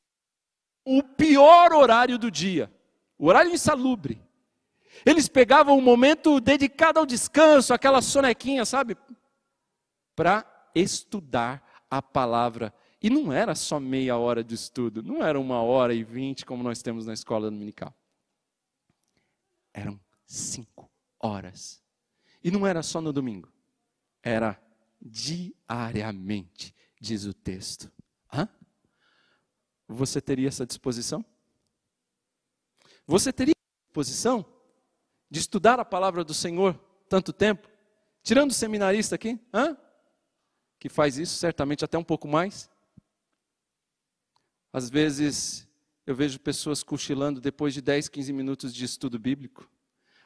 [0.84, 2.72] o pior horário do dia,
[3.18, 4.22] o horário insalubre.
[5.04, 8.96] Eles pegavam um momento dedicado ao descanso, aquela sonequinha, sabe?
[10.14, 10.44] Para
[10.74, 12.74] estudar a palavra.
[13.02, 16.62] E não era só meia hora de estudo, não era uma hora e vinte como
[16.62, 17.94] nós temos na escola dominical.
[19.72, 21.82] Eram cinco horas.
[22.42, 23.50] E não era só no domingo,
[24.22, 24.60] era
[25.00, 27.90] diariamente, diz o texto.
[28.32, 28.48] Hã?
[29.88, 31.24] Você teria essa disposição?
[33.06, 33.54] Você teria
[33.86, 34.44] disposição
[35.30, 36.74] de estudar a palavra do Senhor
[37.08, 37.68] tanto tempo?
[38.22, 39.76] Tirando o seminarista aqui, hã?
[40.78, 42.70] que faz isso certamente até um pouco mais.
[44.72, 45.68] Às vezes
[46.06, 49.70] eu vejo pessoas cochilando depois de 10, 15 minutos de estudo bíblico.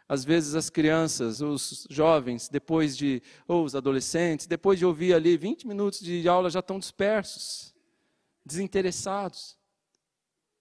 [0.08, 5.36] Às vezes as crianças, os jovens, depois de, ou os adolescentes, depois de ouvir ali
[5.36, 7.74] 20 minutos de aula já estão dispersos,
[8.44, 9.56] desinteressados.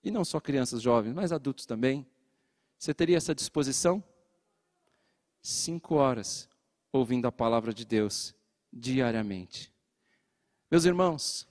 [0.04, 2.06] E não só crianças jovens, mas adultos também.
[2.78, 4.04] Você teria essa disposição?
[5.42, 6.50] Cinco horas
[6.92, 8.36] ouvindo a palavra de Deus
[8.72, 9.74] diariamente.
[10.70, 11.48] Meus irmãos,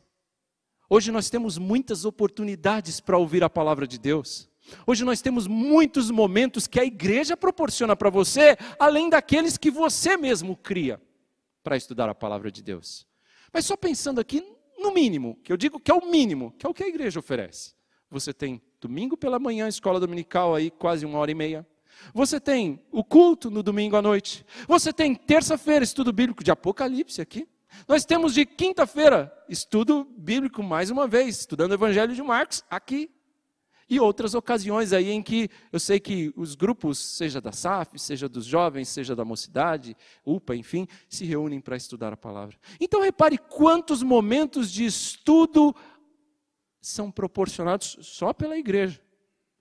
[0.89, 4.49] hoje nós temos muitas oportunidades para ouvir a palavra de Deus.
[4.87, 10.17] Hoje nós temos muitos momentos que a igreja proporciona para você, além daqueles que você
[10.17, 11.01] mesmo cria
[11.63, 13.07] para estudar a palavra de Deus.
[13.53, 14.43] Mas só pensando aqui
[14.79, 17.21] no mínimo, que eu digo que é o mínimo, que é o que a igreja
[17.21, 17.75] oferece.
[18.11, 21.67] Você tem domingo pela manhã, escola dominical aí, quase uma hora e meia.
[22.13, 24.45] Você tem o culto no domingo à noite.
[24.67, 27.49] Você tem terça-feira, estudo bíblico de Apocalipse aqui.
[27.89, 33.11] Nós temos de quinta-feira, estudo bíblico mais uma vez, estudando o Evangelho de Marcos aqui.
[33.89, 38.29] E outras ocasiões aí em que eu sei que os grupos, seja da SAF, seja
[38.29, 42.57] dos jovens, seja da mocidade, UPA, enfim, se reúnem para estudar a palavra.
[42.81, 45.75] Então repare quantos momentos de estudo
[46.81, 49.01] são proporcionados só pela igreja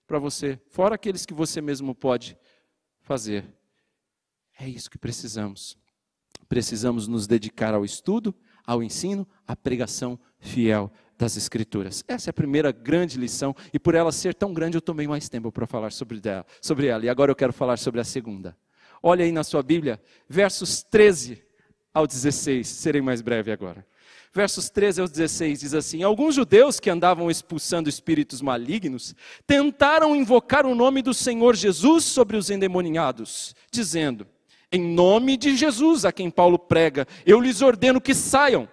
[0.08, 2.38] para você, fora aqueles que você mesmo pode
[3.00, 3.46] fazer.
[4.60, 5.78] É isso que precisamos.
[6.50, 10.92] Precisamos nos dedicar ao estudo, ao ensino, à pregação fiel
[11.22, 12.04] das Escrituras.
[12.08, 15.30] Essa é a primeira grande lição, e por ela ser tão grande, eu tomei mais
[15.30, 17.06] tempo para falar sobre, dela, sobre ela.
[17.06, 18.58] E agora eu quero falar sobre a segunda.
[19.04, 21.40] Olha aí na sua Bíblia, versos 13
[21.94, 22.68] ao 16.
[22.68, 23.86] Serei mais breve agora
[24.34, 29.14] versos 13 ao 16, diz assim: Alguns judeus que andavam expulsando espíritos malignos
[29.46, 34.26] tentaram invocar o nome do Senhor Jesus sobre os endemoniados, dizendo:
[34.72, 38.70] Em nome de Jesus, a quem Paulo prega, eu lhes ordeno que saiam.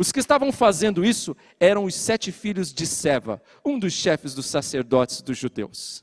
[0.00, 4.46] Os que estavam fazendo isso eram os sete filhos de Seva, um dos chefes dos
[4.46, 6.02] sacerdotes dos judeus.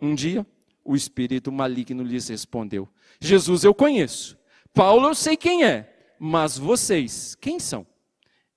[0.00, 0.46] Um dia,
[0.84, 2.88] o espírito maligno lhes respondeu:
[3.20, 4.38] Jesus eu conheço,
[4.72, 7.84] Paulo eu sei quem é, mas vocês, quem são?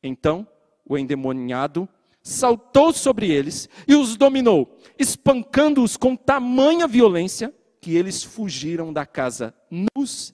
[0.03, 0.47] Então
[0.85, 1.89] o endemoniado
[2.21, 7.51] saltou sobre eles e os dominou, espancando-os com tamanha violência
[7.81, 9.51] que eles fugiram da casa
[9.95, 10.31] nus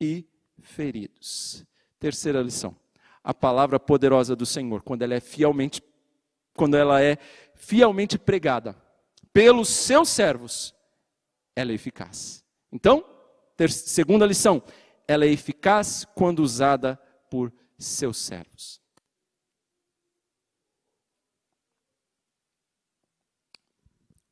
[0.00, 0.24] e
[0.60, 1.66] feridos.
[1.98, 2.80] Terceira lição:
[3.22, 5.82] a palavra poderosa do Senhor, quando ela é fielmente
[6.54, 7.16] quando ela é
[7.54, 8.76] fielmente pregada
[9.32, 10.74] pelos seus servos,
[11.56, 12.44] ela é eficaz.
[12.70, 13.04] Então,
[13.68, 14.62] segunda lição,
[15.08, 16.96] ela é eficaz quando usada
[17.30, 18.80] por seus servos.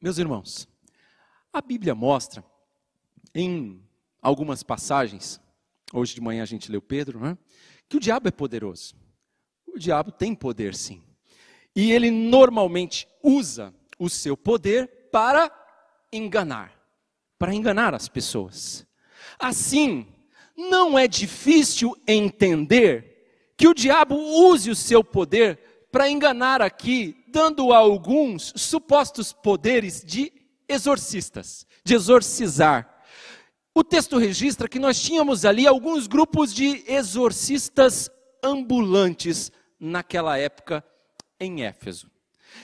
[0.01, 0.69] Meus irmãos,
[1.53, 2.45] a Bíblia mostra
[3.35, 3.83] em
[4.21, 5.41] algumas passagens
[5.93, 7.37] hoje de manhã a gente leu Pedro, né?
[7.91, 8.95] Que o diabo é poderoso.
[9.67, 11.03] O diabo tem poder sim.
[11.75, 15.51] E ele normalmente usa o seu poder para
[16.13, 16.73] enganar,
[17.37, 18.87] para enganar as pessoas.
[19.39, 20.07] Assim,
[20.57, 25.59] não é difícil entender que o diabo use o seu poder
[25.91, 30.33] para enganar aqui, dando a alguns supostos poderes de
[30.69, 32.90] exorcistas, de exorcizar.
[33.81, 38.11] O texto registra que nós tínhamos ali alguns grupos de exorcistas
[38.43, 39.51] ambulantes
[39.81, 40.85] naquela época
[41.41, 42.11] em Éfeso.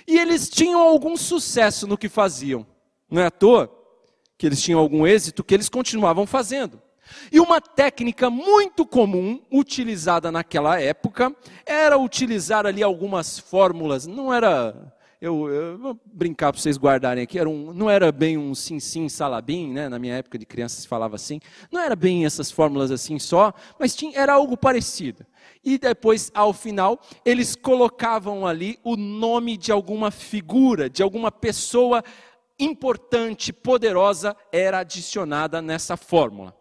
[0.07, 2.67] E eles tinham algum sucesso no que faziam.
[3.11, 3.75] Não é à toa
[4.37, 6.83] que eles tinham algum êxito que eles continuavam fazendo.
[7.33, 14.95] E uma técnica muito comum utilizada naquela época era utilizar ali algumas fórmulas, não era
[15.21, 18.79] eu, eu, vou brincar para vocês guardarem aqui, era um, não era bem um sim
[18.79, 19.89] sim salabim, né?
[19.89, 21.41] na minha época de criança se falava assim,
[21.71, 25.25] não era bem essas fórmulas assim só, mas tinha, era algo parecido.
[25.65, 32.05] E depois, ao final, eles colocavam ali o nome de alguma figura, de alguma pessoa
[32.59, 36.57] importante, poderosa, era adicionada nessa fórmula.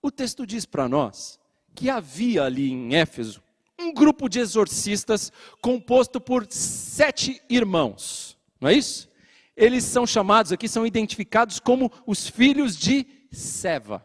[0.00, 1.38] O texto diz para nós
[1.74, 3.41] que havia ali em Éfeso
[3.82, 9.08] um grupo de exorcistas composto por sete irmãos, não é isso?
[9.56, 14.04] Eles são chamados aqui, são identificados como os filhos de Seva.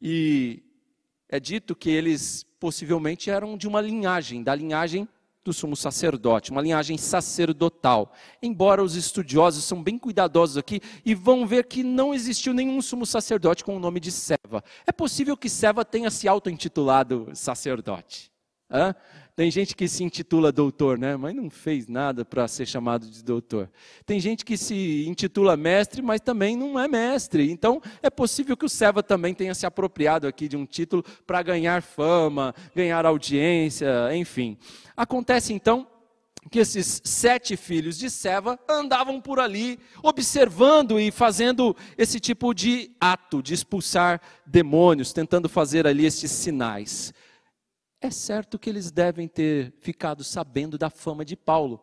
[0.00, 0.62] E
[1.28, 5.08] é dito que eles possivelmente eram de uma linhagem, da linhagem
[5.46, 8.12] do sumo sacerdote, uma linhagem sacerdotal.
[8.42, 13.06] Embora os estudiosos são bem cuidadosos aqui e vão ver que não existiu nenhum sumo
[13.06, 14.62] sacerdote com o nome de Seva.
[14.86, 18.30] É possível que Seva tenha se auto-intitulado sacerdote.
[18.70, 18.94] Hã?
[19.36, 21.14] Tem gente que se intitula doutor, né?
[21.14, 23.70] mas não fez nada para ser chamado de doutor.
[24.06, 27.50] Tem gente que se intitula mestre, mas também não é mestre.
[27.50, 31.42] Então, é possível que o Seva também tenha se apropriado aqui de um título para
[31.42, 34.56] ganhar fama, ganhar audiência, enfim.
[34.96, 35.86] Acontece então
[36.50, 42.90] que esses sete filhos de Seva andavam por ali, observando e fazendo esse tipo de
[42.98, 47.12] ato, de expulsar demônios, tentando fazer ali esses sinais
[48.00, 51.80] é certo que eles devem ter ficado sabendo da fama de Paulo.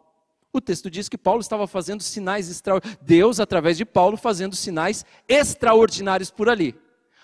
[0.52, 5.04] O texto diz que Paulo estava fazendo sinais extraordinários, Deus, através de Paulo, fazendo sinais
[5.28, 6.76] extraordinários por ali.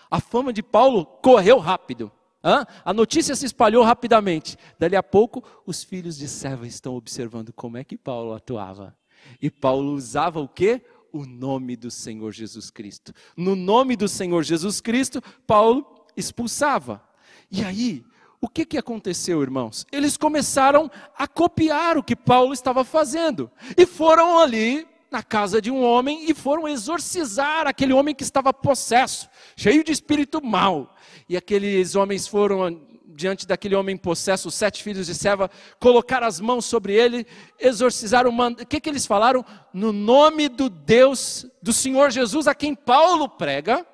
[0.09, 2.11] A fama de Paulo correu rápido.
[2.43, 2.65] Hã?
[2.83, 4.57] A notícia se espalhou rapidamente.
[4.79, 8.97] Dali a pouco, os filhos de Seva estão observando como é que Paulo atuava.
[9.39, 10.81] E Paulo usava o quê?
[11.11, 13.13] O nome do Senhor Jesus Cristo.
[13.37, 17.03] No nome do Senhor Jesus Cristo, Paulo expulsava.
[17.51, 18.03] E aí,
[18.41, 19.85] o que, que aconteceu, irmãos?
[19.91, 25.69] Eles começaram a copiar o que Paulo estava fazendo e foram ali na casa de
[25.69, 29.27] um homem e foram exorcizar aquele homem que estava possesso,
[29.57, 30.95] cheio de espírito mau.
[31.27, 32.87] E aqueles homens foram
[33.19, 37.27] diante daquele homem possesso, os sete filhos de Seva, colocar as mãos sobre ele,
[37.59, 38.31] exorcizaram.
[38.31, 39.43] O que, que eles falaram?
[39.73, 43.85] No nome do Deus, do Senhor Jesus, a quem Paulo prega,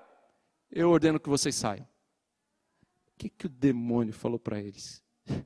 [0.72, 1.88] eu ordeno que vocês saiam.
[3.18, 5.04] Que, que o demônio falou para eles?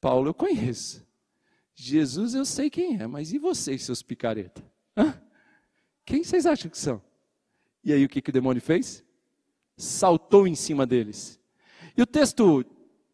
[0.00, 1.06] Paulo eu conheço.
[1.74, 4.62] Jesus eu sei quem é, mas e vocês, seus picareta?
[4.96, 5.20] Hã?
[6.04, 7.02] Quem vocês acham que são?
[7.82, 9.04] E aí o que, que o demônio fez?
[9.76, 11.40] Saltou em cima deles.
[11.96, 12.64] E o texto,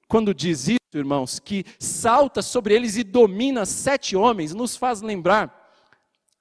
[0.08, 5.64] quando diz isso, irmãos, que salta sobre eles e domina sete homens, nos faz lembrar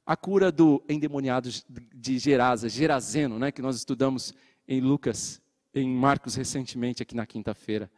[0.06, 1.50] a cura do endemoniado
[1.94, 4.34] de Gerasa, Gerazeno, né, que nós estudamos
[4.68, 5.42] em Lucas
[5.76, 7.92] em Marcos recentemente, aqui na quinta-feira.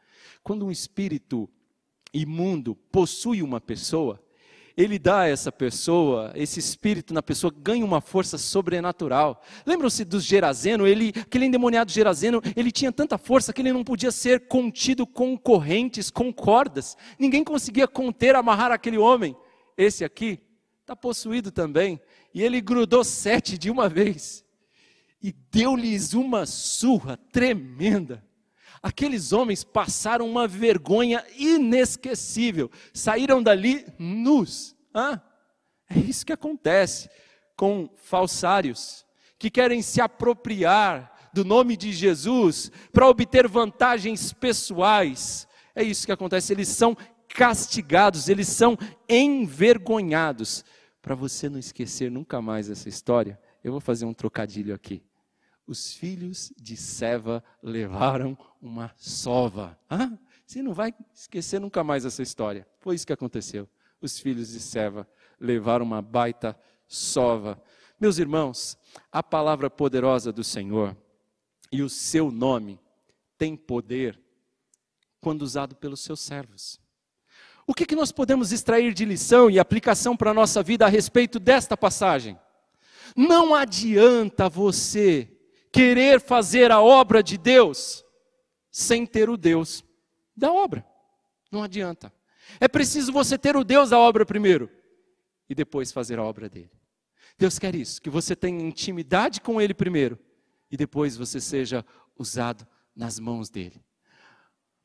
[0.44, 1.48] Quando um espírito
[2.12, 4.20] imundo possui uma pessoa,
[4.76, 9.44] ele dá a essa pessoa, esse espírito na pessoa ganha uma força sobrenatural.
[9.66, 10.86] Lembram-se do Gerazeno?
[10.86, 15.38] Ele, aquele endemoniado Gerazeno, ele tinha tanta força que ele não podia ser contido com
[15.38, 16.96] correntes, com cordas.
[17.18, 19.36] Ninguém conseguia conter, amarrar aquele homem.
[19.76, 20.40] Esse aqui
[20.82, 22.00] está possuído também.
[22.32, 24.46] E ele grudou sete de uma vez
[25.22, 28.24] e deu-lhes uma surra tremenda.
[28.82, 34.76] Aqueles homens passaram uma vergonha inesquecível, saíram dali nus.
[35.90, 37.10] É isso que acontece
[37.56, 39.06] com falsários
[39.40, 45.48] que querem se apropriar do nome de Jesus para obter vantagens pessoais.
[45.76, 46.96] É isso que acontece, eles são
[47.30, 50.64] castigados, eles são envergonhados.
[51.02, 55.07] Para você não esquecer nunca mais essa história, eu vou fazer um trocadilho aqui
[55.68, 59.78] os filhos de Seva levaram uma sova.
[59.90, 60.12] Ah,
[60.46, 62.66] você não vai esquecer nunca mais essa história.
[62.80, 63.68] Foi isso que aconteceu.
[64.02, 65.08] Os filhos de Seva
[65.40, 66.58] levaram uma baita
[66.88, 67.62] sova.
[68.00, 68.78] Meus irmãos,
[69.12, 70.96] a palavra poderosa do Senhor
[71.70, 72.80] e o seu nome
[73.38, 74.20] tem poder
[75.20, 76.80] quando usado pelos seus servos.
[77.66, 80.90] O que, que nós podemos extrair de lição e aplicação para a nossa vida a
[80.90, 82.40] respeito desta passagem?
[83.14, 85.37] Não adianta você
[85.72, 88.06] querer fazer a obra de Deus
[88.72, 89.84] sem ter o Deus
[90.36, 90.86] da obra.
[91.52, 92.14] Não adianta.
[92.60, 94.70] É preciso você ter o Deus da obra primeiro
[95.50, 96.72] e depois fazer a obra dele.
[97.38, 100.20] Deus quer isso, que você tenha intimidade com ele primeiro
[100.72, 101.86] e depois você seja
[102.18, 103.84] usado nas mãos dele.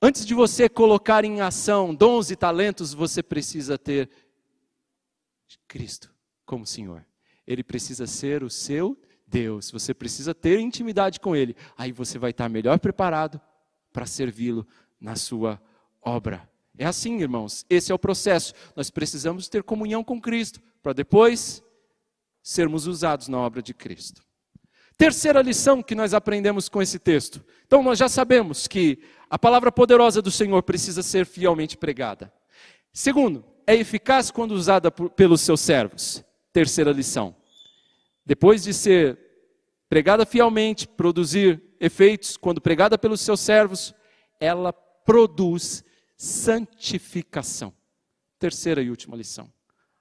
[0.00, 4.10] Antes de você colocar em ação dons e talentos, você precisa ter
[5.68, 6.12] Cristo
[6.44, 7.06] como Senhor.
[7.46, 9.00] Ele precisa ser o seu
[9.32, 9.70] Deus.
[9.70, 11.56] Você precisa ter intimidade com Ele.
[11.76, 13.40] Aí você vai estar melhor preparado
[13.90, 14.66] para servi-lo
[15.00, 15.60] na sua
[16.02, 16.48] obra.
[16.76, 17.64] É assim, irmãos.
[17.68, 18.52] Esse é o processo.
[18.76, 21.62] Nós precisamos ter comunhão com Cristo para depois
[22.42, 24.22] sermos usados na obra de Cristo.
[24.98, 27.42] Terceira lição que nós aprendemos com esse texto.
[27.66, 32.32] Então, nós já sabemos que a palavra poderosa do Senhor precisa ser fielmente pregada.
[32.92, 36.22] Segundo, é eficaz quando usada por, pelos seus servos.
[36.52, 37.34] Terceira lição.
[38.24, 39.18] Depois de ser
[39.92, 43.94] pregada fielmente, produzir efeitos, quando pregada pelos seus servos,
[44.40, 45.84] ela produz
[46.16, 47.74] santificação.
[48.38, 49.52] Terceira e última lição.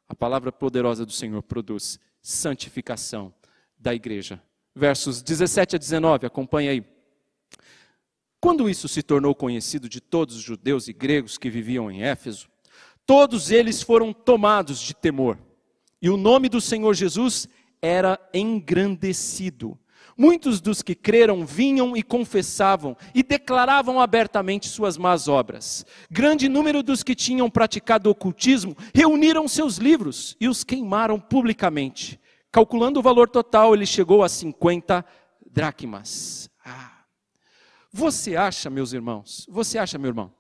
[0.08, 3.34] A palavra poderosa do Senhor produz santificação
[3.78, 4.42] da igreja.
[4.74, 6.86] Versos 17 a 19, acompanha aí.
[8.40, 12.48] Quando isso se tornou conhecido de todos os judeus e gregos que viviam em Éfeso,
[13.06, 15.38] todos eles foram tomados de temor.
[16.02, 17.46] E o nome do Senhor Jesus
[17.82, 19.78] era engrandecido.
[20.22, 25.84] Muitos dos que creram vinham e confessavam e declaravam abertamente suas más obras.
[26.12, 32.22] Grande número dos que tinham praticado ocultismo reuniram seus livros e os queimaram publicamente.
[32.52, 35.04] Calculando o valor total, ele chegou a 50
[35.50, 36.52] dracmas.
[36.64, 37.00] Ah.
[37.92, 40.32] Você acha, meus irmãos, você acha, meu irmão,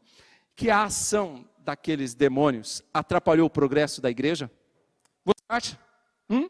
[0.55, 4.51] que a ação daqueles demônios atrapalhou o progresso da igreja?
[5.25, 5.79] Você acha?
[6.29, 6.47] Hum?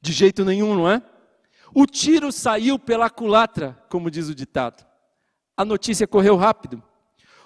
[0.00, 1.00] De jeito nenhum, não é?
[1.74, 4.84] O tiro saiu pela culatra, como diz o ditado.
[5.56, 6.82] A notícia correu rápido.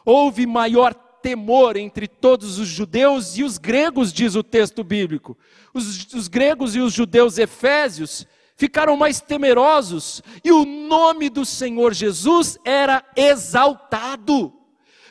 [0.04, 5.36] Houve maior temor entre todos os judeus e os gregos, diz o texto bíblico.
[5.74, 11.92] Os, os gregos e os judeus efésios ficaram mais temerosos e o nome do Senhor
[11.92, 14.52] Jesus era exaltado.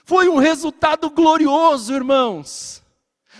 [0.03, 2.84] Foi um resultado glorioso, irmãos.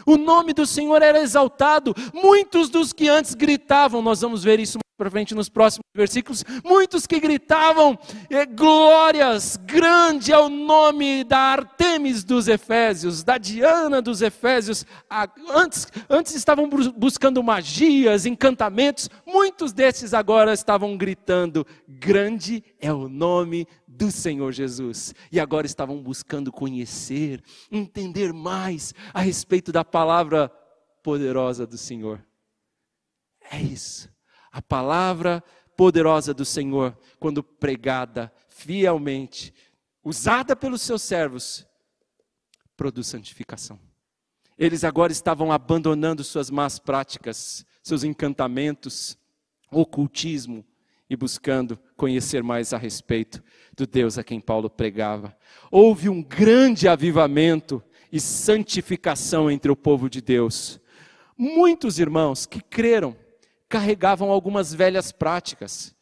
[0.06, 1.96] O nome do Senhor era exaltado.
[2.14, 7.06] Muitos dos que antes gritavam, nós vamos ver isso para frente nos próximos versículos, muitos
[7.06, 7.98] que gritavam
[8.56, 14.86] glórias, grande é o nome da Artemis dos Efésios, da Diana dos Efésios.
[15.54, 23.68] antes, antes estavam buscando magias, encantamentos, muitos desses agora estavam gritando: grande é o nome
[23.86, 25.14] do Senhor Jesus.
[25.32, 30.50] E agora estavam buscando conhecer, entender mais a respeito da palavra
[31.04, 32.26] poderosa do Senhor.
[33.52, 34.15] É isso
[34.56, 35.44] a palavra
[35.76, 39.54] poderosa do Senhor, quando pregada fielmente,
[40.02, 41.68] usada pelos seus servos,
[42.78, 43.78] produz santificação.
[44.58, 49.18] Eles agora estavam abandonando suas más práticas, seus encantamentos,
[49.70, 50.66] ocultismo
[51.10, 53.44] e buscando conhecer mais a respeito
[53.76, 55.38] do Deus a quem Paulo pregava.
[55.70, 60.80] Houve um grande avivamento e santificação entre o povo de Deus.
[61.38, 63.18] Muitos irmãos que creram
[63.76, 65.94] carregavam algumas velhas práticas.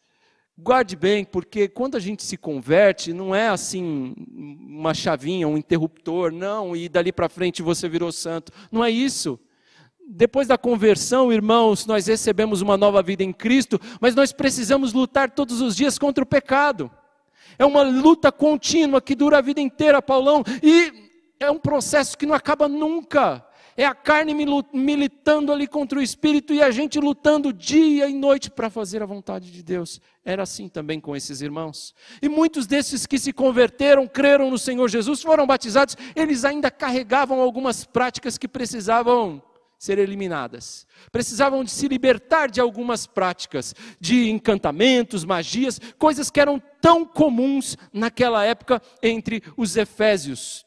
[0.56, 6.30] Guarde bem, porque quando a gente se converte, não é assim uma chavinha, um interruptor,
[6.30, 8.52] não, e dali para frente você virou santo.
[8.70, 9.40] Não é isso.
[10.08, 15.32] Depois da conversão, irmãos, nós recebemos uma nova vida em Cristo, mas nós precisamos lutar
[15.32, 16.88] todos os dias contra o pecado.
[17.58, 20.92] É uma luta contínua que dura a vida inteira, Paulão, e
[21.40, 23.44] é um processo que não acaba nunca.
[23.76, 24.34] É a carne
[24.72, 29.06] militando ali contra o espírito e a gente lutando dia e noite para fazer a
[29.06, 30.00] vontade de Deus.
[30.24, 31.94] Era assim também com esses irmãos.
[32.22, 37.40] E muitos desses que se converteram, creram no Senhor Jesus, foram batizados, eles ainda carregavam
[37.40, 39.42] algumas práticas que precisavam
[39.76, 40.86] ser eliminadas.
[41.12, 47.76] Precisavam de se libertar de algumas práticas, de encantamentos, magias, coisas que eram tão comuns
[47.92, 50.64] naquela época entre os efésios.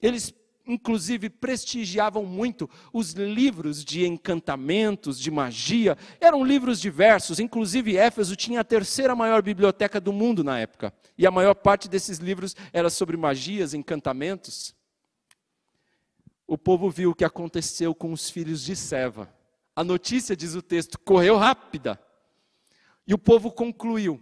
[0.00, 0.32] Eles
[0.66, 5.96] inclusive prestigiavam muito os livros de encantamentos, de magia.
[6.20, 10.92] Eram livros diversos, inclusive Éfeso tinha a terceira maior biblioteca do mundo na época.
[11.18, 14.74] E a maior parte desses livros era sobre magias, encantamentos.
[16.46, 19.32] O povo viu o que aconteceu com os filhos de Seva.
[19.76, 22.00] A notícia, diz o texto, correu rápida.
[23.06, 24.20] E o povo concluiu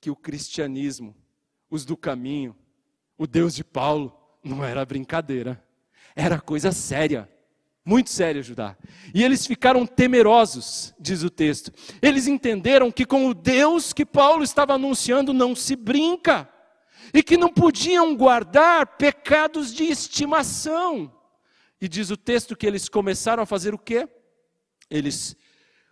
[0.00, 1.14] que o cristianismo
[1.70, 2.54] os do caminho,
[3.16, 5.62] o Deus de Paulo, não era brincadeira,
[6.14, 7.28] era coisa séria.
[7.84, 8.76] Muito séria, Judá.
[9.12, 11.72] E eles ficaram temerosos, diz o texto.
[12.00, 16.48] Eles entenderam que com o Deus que Paulo estava anunciando não se brinca.
[17.12, 21.12] E que não podiam guardar pecados de estimação.
[21.80, 24.08] E diz o texto que eles começaram a fazer o quê?
[24.88, 25.36] Eles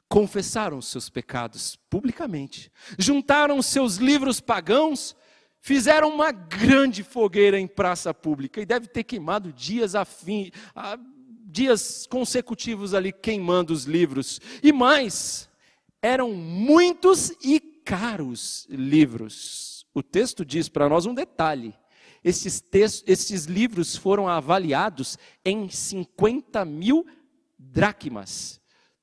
[0.09, 5.16] confessaram seus pecados publicamente, juntaram seus livros pagãos,
[5.61, 10.98] fizeram uma grande fogueira em praça pública e deve ter queimado dias a fim, a,
[11.46, 14.40] dias consecutivos ali queimando os livros.
[14.62, 15.48] E mais,
[16.02, 19.86] eram muitos e caros livros.
[19.92, 21.74] O texto diz para nós um detalhe:
[22.22, 27.06] esses, textos, esses livros foram avaliados em 50 mil
[27.58, 28.59] dracmas.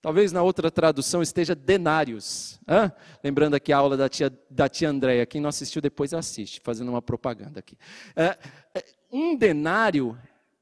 [0.07, 2.61] Talvez na outra tradução esteja denários.
[2.65, 2.89] Hã?
[3.21, 5.25] Lembrando aqui a aula da tia, da tia Andréia.
[5.25, 7.77] Quem não assistiu depois assiste, fazendo uma propaganda aqui.
[8.15, 8.37] É,
[9.11, 10.17] um denário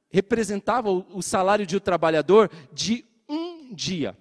[0.10, 4.18] representava o salário de um trabalhador de um dia.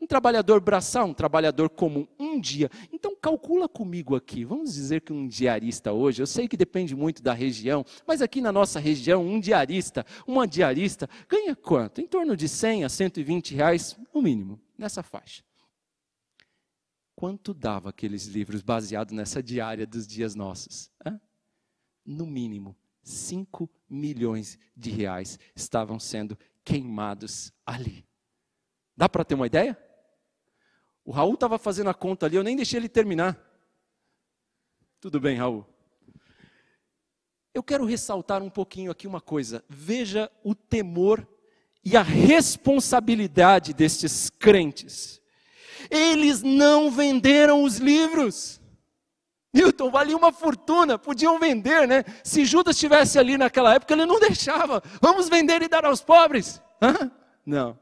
[0.00, 2.70] Um trabalhador braçal, um trabalhador comum, um dia.
[2.92, 4.44] Então calcula comigo aqui.
[4.44, 8.40] Vamos dizer que um diarista hoje, eu sei que depende muito da região, mas aqui
[8.40, 12.00] na nossa região, um diarista, uma diarista, ganha quanto?
[12.00, 15.42] Em torno de 100 a 120 reais, no mínimo, nessa faixa.
[17.14, 20.90] Quanto dava aqueles livros baseados nessa diária dos dias nossos?
[21.04, 21.18] Hã?
[22.04, 28.04] No mínimo, 5 milhões de reais estavam sendo queimados ali.
[28.94, 29.78] Dá para ter uma ideia?
[31.06, 33.38] O Raul estava fazendo a conta ali, eu nem deixei ele terminar.
[35.00, 35.64] Tudo bem, Raul.
[37.54, 39.64] Eu quero ressaltar um pouquinho aqui uma coisa.
[39.68, 41.24] Veja o temor
[41.84, 45.22] e a responsabilidade destes crentes.
[45.88, 48.60] Eles não venderam os livros.
[49.54, 52.04] Newton, valia uma fortuna, podiam vender, né?
[52.24, 54.82] Se Judas estivesse ali naquela época, ele não deixava.
[55.00, 56.60] Vamos vender e dar aos pobres.
[56.82, 57.12] Hã?
[57.46, 57.78] Não.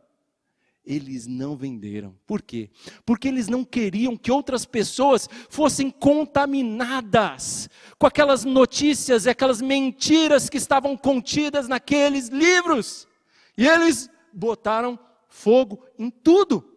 [0.84, 2.14] Eles não venderam.
[2.26, 2.68] Por quê?
[3.06, 10.50] Porque eles não queriam que outras pessoas fossem contaminadas com aquelas notícias e aquelas mentiras
[10.50, 13.08] que estavam contidas naqueles livros.
[13.56, 16.73] E eles botaram fogo em tudo.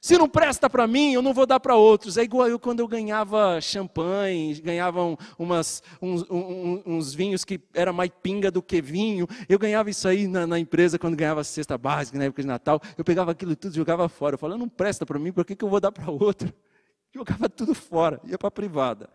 [0.00, 2.16] Se não presta para mim, eu não vou dar para outros.
[2.16, 5.00] É igual eu quando eu ganhava champanhe, ganhava
[5.36, 9.26] umas, uns, uns, uns, vinhos que era mais pinga do que vinho.
[9.48, 12.80] Eu ganhava isso aí na, na, empresa quando ganhava cesta básica, na época de Natal.
[12.96, 14.34] Eu pegava aquilo tudo e jogava fora.
[14.34, 16.52] Eu falava, não presta para mim, por que, que eu vou dar para outro?
[17.12, 19.08] Jogava tudo fora, ia para a privada.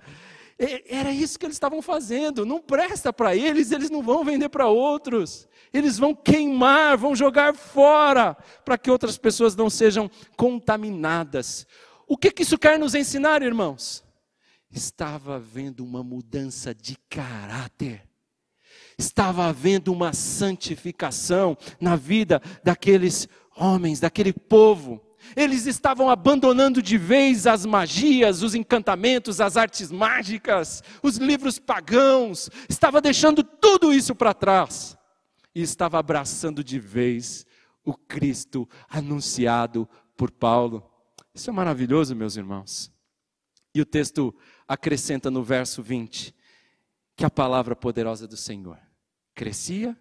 [0.87, 2.45] Era isso que eles estavam fazendo.
[2.45, 5.47] Não presta para eles, eles não vão vender para outros.
[5.73, 11.65] Eles vão queimar, vão jogar fora, para que outras pessoas não sejam contaminadas.
[12.07, 14.03] O que, que isso quer nos ensinar, irmãos?
[14.71, 18.07] Estava havendo uma mudança de caráter.
[18.97, 25.01] Estava havendo uma santificação na vida daqueles homens, daquele povo.
[25.35, 32.49] Eles estavam abandonando de vez as magias, os encantamentos, as artes mágicas, os livros pagãos,
[32.69, 34.97] estava deixando tudo isso para trás
[35.55, 37.45] e estava abraçando de vez
[37.83, 40.83] o Cristo anunciado por Paulo.
[41.33, 42.91] Isso é maravilhoso, meus irmãos.
[43.73, 44.33] E o texto
[44.67, 46.33] acrescenta no verso 20
[47.15, 48.79] que a palavra poderosa do Senhor
[49.33, 49.97] crescia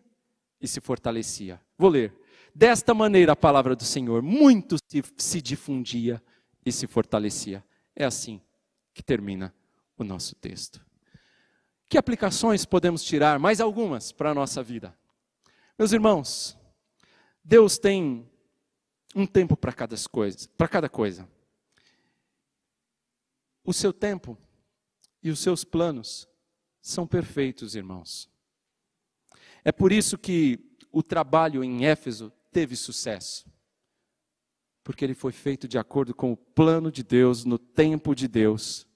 [0.60, 1.60] e se fortalecia.
[1.76, 2.14] Vou ler.
[2.54, 6.22] Desta maneira, a palavra do Senhor muito se, se difundia
[6.64, 7.64] e se fortalecia.
[7.96, 8.40] É assim
[8.92, 9.54] que termina
[9.96, 10.84] o nosso texto.
[11.88, 13.38] Que aplicações podemos tirar?
[13.38, 14.96] Mais algumas para a nossa vida.
[15.78, 16.56] Meus irmãos,
[17.42, 18.30] Deus tem
[19.14, 21.28] um tempo para cada coisa, para cada coisa.
[23.64, 24.36] O seu tempo
[25.22, 26.28] e os seus planos
[26.80, 28.28] são perfeitos, irmãos.
[29.64, 30.58] É por isso que
[30.90, 33.50] o trabalho em Éfeso teve sucesso?
[34.84, 38.86] Porque ele foi feito de acordo com o plano de Deus, no tempo de Deus.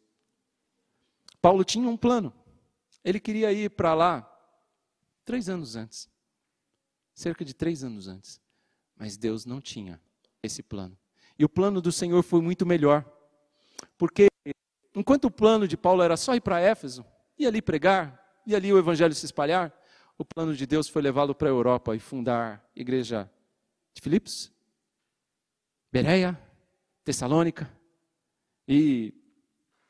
[1.41, 2.33] Paulo tinha um plano.
[3.05, 4.29] Ele queria ir para lá
[5.25, 6.09] três anos antes.
[7.15, 8.41] Cerca de três anos antes.
[8.97, 10.01] Mas Deus não tinha
[10.43, 10.99] esse plano.
[11.39, 13.05] E o plano do Senhor foi muito melhor.
[13.97, 14.29] Porque
[14.95, 17.05] enquanto o plano de Paulo era só ir para Éfeso,
[17.39, 19.73] e ali pregar, e ali o evangelho se espalhar,
[20.19, 23.31] o plano de Deus foi levá-lo para a Europa e fundar igreja
[23.97, 24.53] de Filipos,
[25.91, 26.39] Bereia,
[27.03, 27.65] Tessalônica
[28.69, 29.15] e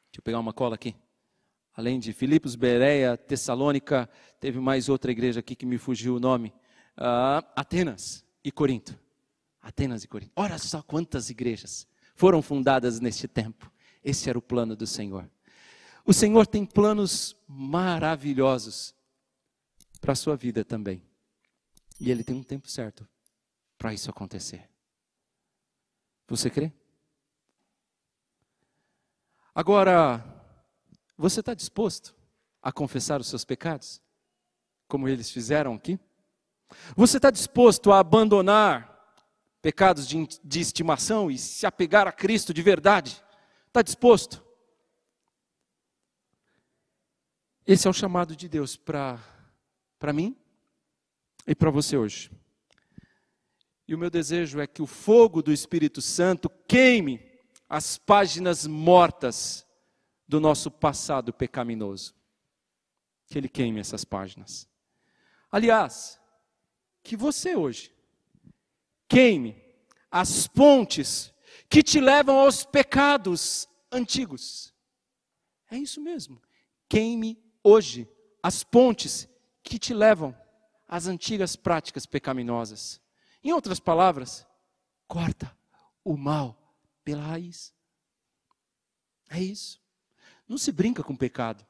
[0.06, 0.94] deixa eu pegar uma cola aqui.
[1.74, 6.54] Além de Filipos, Bereia, Tessalônica, teve mais outra igreja aqui que me fugiu o nome.
[6.96, 8.96] Uh, Atenas e Corinto.
[9.60, 10.30] Atenas e Corinto.
[10.36, 11.84] Olha só quantas igrejas
[12.14, 13.70] foram fundadas neste tempo.
[14.04, 15.28] Esse era o plano do Senhor.
[16.04, 18.94] O Senhor tem planos maravilhosos
[20.00, 21.02] para a sua vida também.
[21.98, 23.06] E Ele tem um tempo certo
[23.78, 24.68] para isso acontecer.
[26.28, 26.72] Você crê?
[29.54, 30.22] Agora,
[31.16, 32.14] você está disposto
[32.60, 34.02] a confessar os seus pecados?
[34.88, 35.98] Como eles fizeram aqui?
[36.96, 38.92] Você está disposto a abandonar
[39.62, 43.22] pecados de, de estimação e se apegar a Cristo de verdade?
[43.68, 44.44] Está disposto?
[47.66, 49.18] Esse é o chamado de Deus para
[50.12, 50.36] mim
[51.46, 52.30] e para você hoje.
[53.88, 57.20] E o meu desejo é que o fogo do Espírito Santo queime
[57.68, 59.66] as páginas mortas
[60.26, 62.14] do nosso passado pecaminoso.
[63.26, 64.68] Que ele queime essas páginas.
[65.50, 66.20] Aliás,
[67.02, 67.94] que você hoje
[69.08, 69.62] queime
[70.10, 71.32] as pontes
[71.68, 74.74] que te levam aos pecados antigos.
[75.70, 76.40] É isso mesmo.
[76.88, 78.08] Queime hoje
[78.42, 79.28] as pontes
[79.62, 80.36] que te levam
[80.88, 83.00] às antigas práticas pecaminosas.
[83.42, 84.46] Em outras palavras,
[85.06, 85.56] corta
[86.04, 86.56] o mal
[87.04, 87.74] pela raiz.
[89.30, 89.80] É isso.
[90.48, 91.64] Não se brinca com pecado.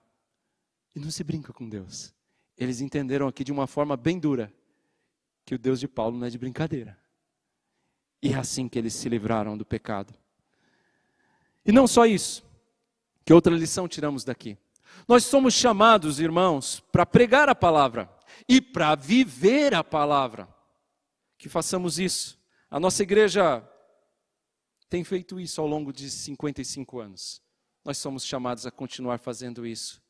[0.95, 2.15] E não se brinca com Deus.
[2.57, 4.53] Eles entenderam aqui de uma forma bem dura
[5.45, 6.99] que o Deus de Paulo não é de brincadeira.
[8.23, 10.15] E é assim que eles se livraram do pecado.
[11.65, 12.45] E não só isso.
[13.25, 14.57] Que outra lição tiramos daqui?
[15.07, 18.11] Nós somos chamados, irmãos, para pregar a palavra
[18.49, 20.49] e para viver a palavra.
[21.39, 22.39] Que façamos isso.
[22.71, 23.67] A nossa igreja
[24.89, 27.43] tem feito isso ao longo de 55 anos.
[27.85, 30.03] Nós somos chamados a continuar fazendo isso,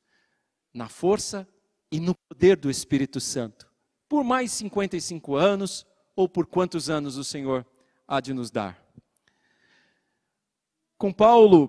[0.73, 1.47] na força
[1.91, 3.71] e no poder do Espírito Santo,
[4.09, 7.67] por mais 55 anos ou por quantos anos o Senhor
[8.09, 8.83] há de nos dar.
[10.97, 11.69] Com Paulo,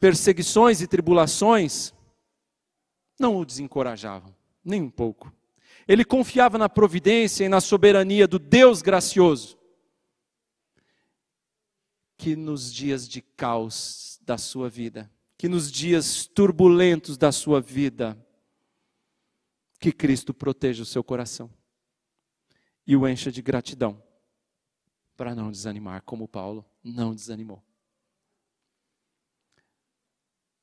[0.00, 1.94] perseguições e tribulações
[3.18, 4.34] não o desencorajavam,
[4.64, 5.32] nem um pouco.
[5.86, 9.58] Ele confiava na providência e na soberania do Deus gracioso,
[12.16, 18.18] que nos dias de caos da sua vida, que nos dias turbulentos da sua vida,
[19.78, 21.50] que Cristo proteja o seu coração
[22.86, 24.02] e o encha de gratidão,
[25.16, 27.62] para não desanimar, como Paulo não desanimou.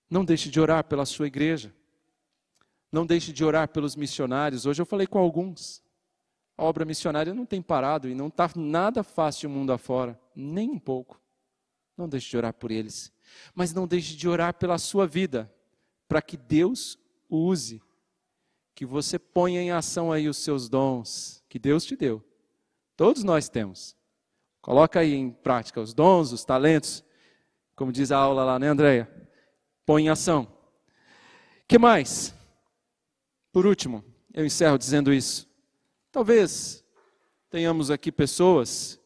[0.10, 1.76] Não deixe de orar pela sua igreja.
[2.94, 4.68] Não deixe de orar pelos missionários.
[4.68, 5.82] Hoje eu falei com alguns.
[6.56, 10.70] A obra missionária não tem parado e não está nada fácil o mundo afora, nem
[10.70, 11.20] um pouco.
[11.98, 13.12] Não deixe de orar por eles.
[13.56, 15.52] Mas não deixe de orar pela sua vida,
[16.08, 16.96] para que Deus
[17.28, 17.82] o use.
[18.76, 22.24] Que você ponha em ação aí os seus dons que Deus te deu.
[22.96, 23.98] Todos nós temos.
[24.62, 27.04] Coloca aí em prática os dons, os talentos.
[27.76, 29.10] Como diz a aula lá, né, Andréia?
[29.84, 30.48] Põe em ação.
[31.68, 32.36] que mais?
[33.54, 35.48] Por último, eu encerro dizendo isso.
[36.12, 36.84] Talvez
[37.52, 39.00] tenhamos aqui pessoas,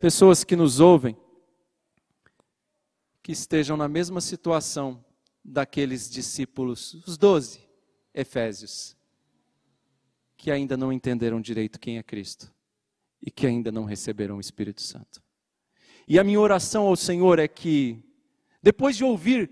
[0.00, 1.14] pessoas que nos ouvem,
[3.22, 5.04] que estejam na mesma situação
[5.44, 7.68] daqueles discípulos, os doze
[8.14, 8.96] Efésios,
[10.34, 12.50] que ainda não entenderam direito quem é Cristo
[13.20, 15.22] e que ainda não receberam o Espírito Santo.
[16.08, 18.02] E a minha oração ao Senhor é que,
[18.62, 19.50] depois de ouvir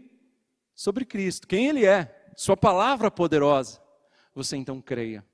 [0.74, 3.80] sobre Cristo, quem Ele é, sua palavra poderosa,
[4.34, 5.24] você então creia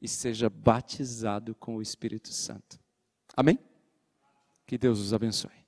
[0.00, 2.78] e seja batizado com o Espírito Santo.
[3.36, 3.58] Amém?
[4.64, 5.65] Que Deus os abençoe.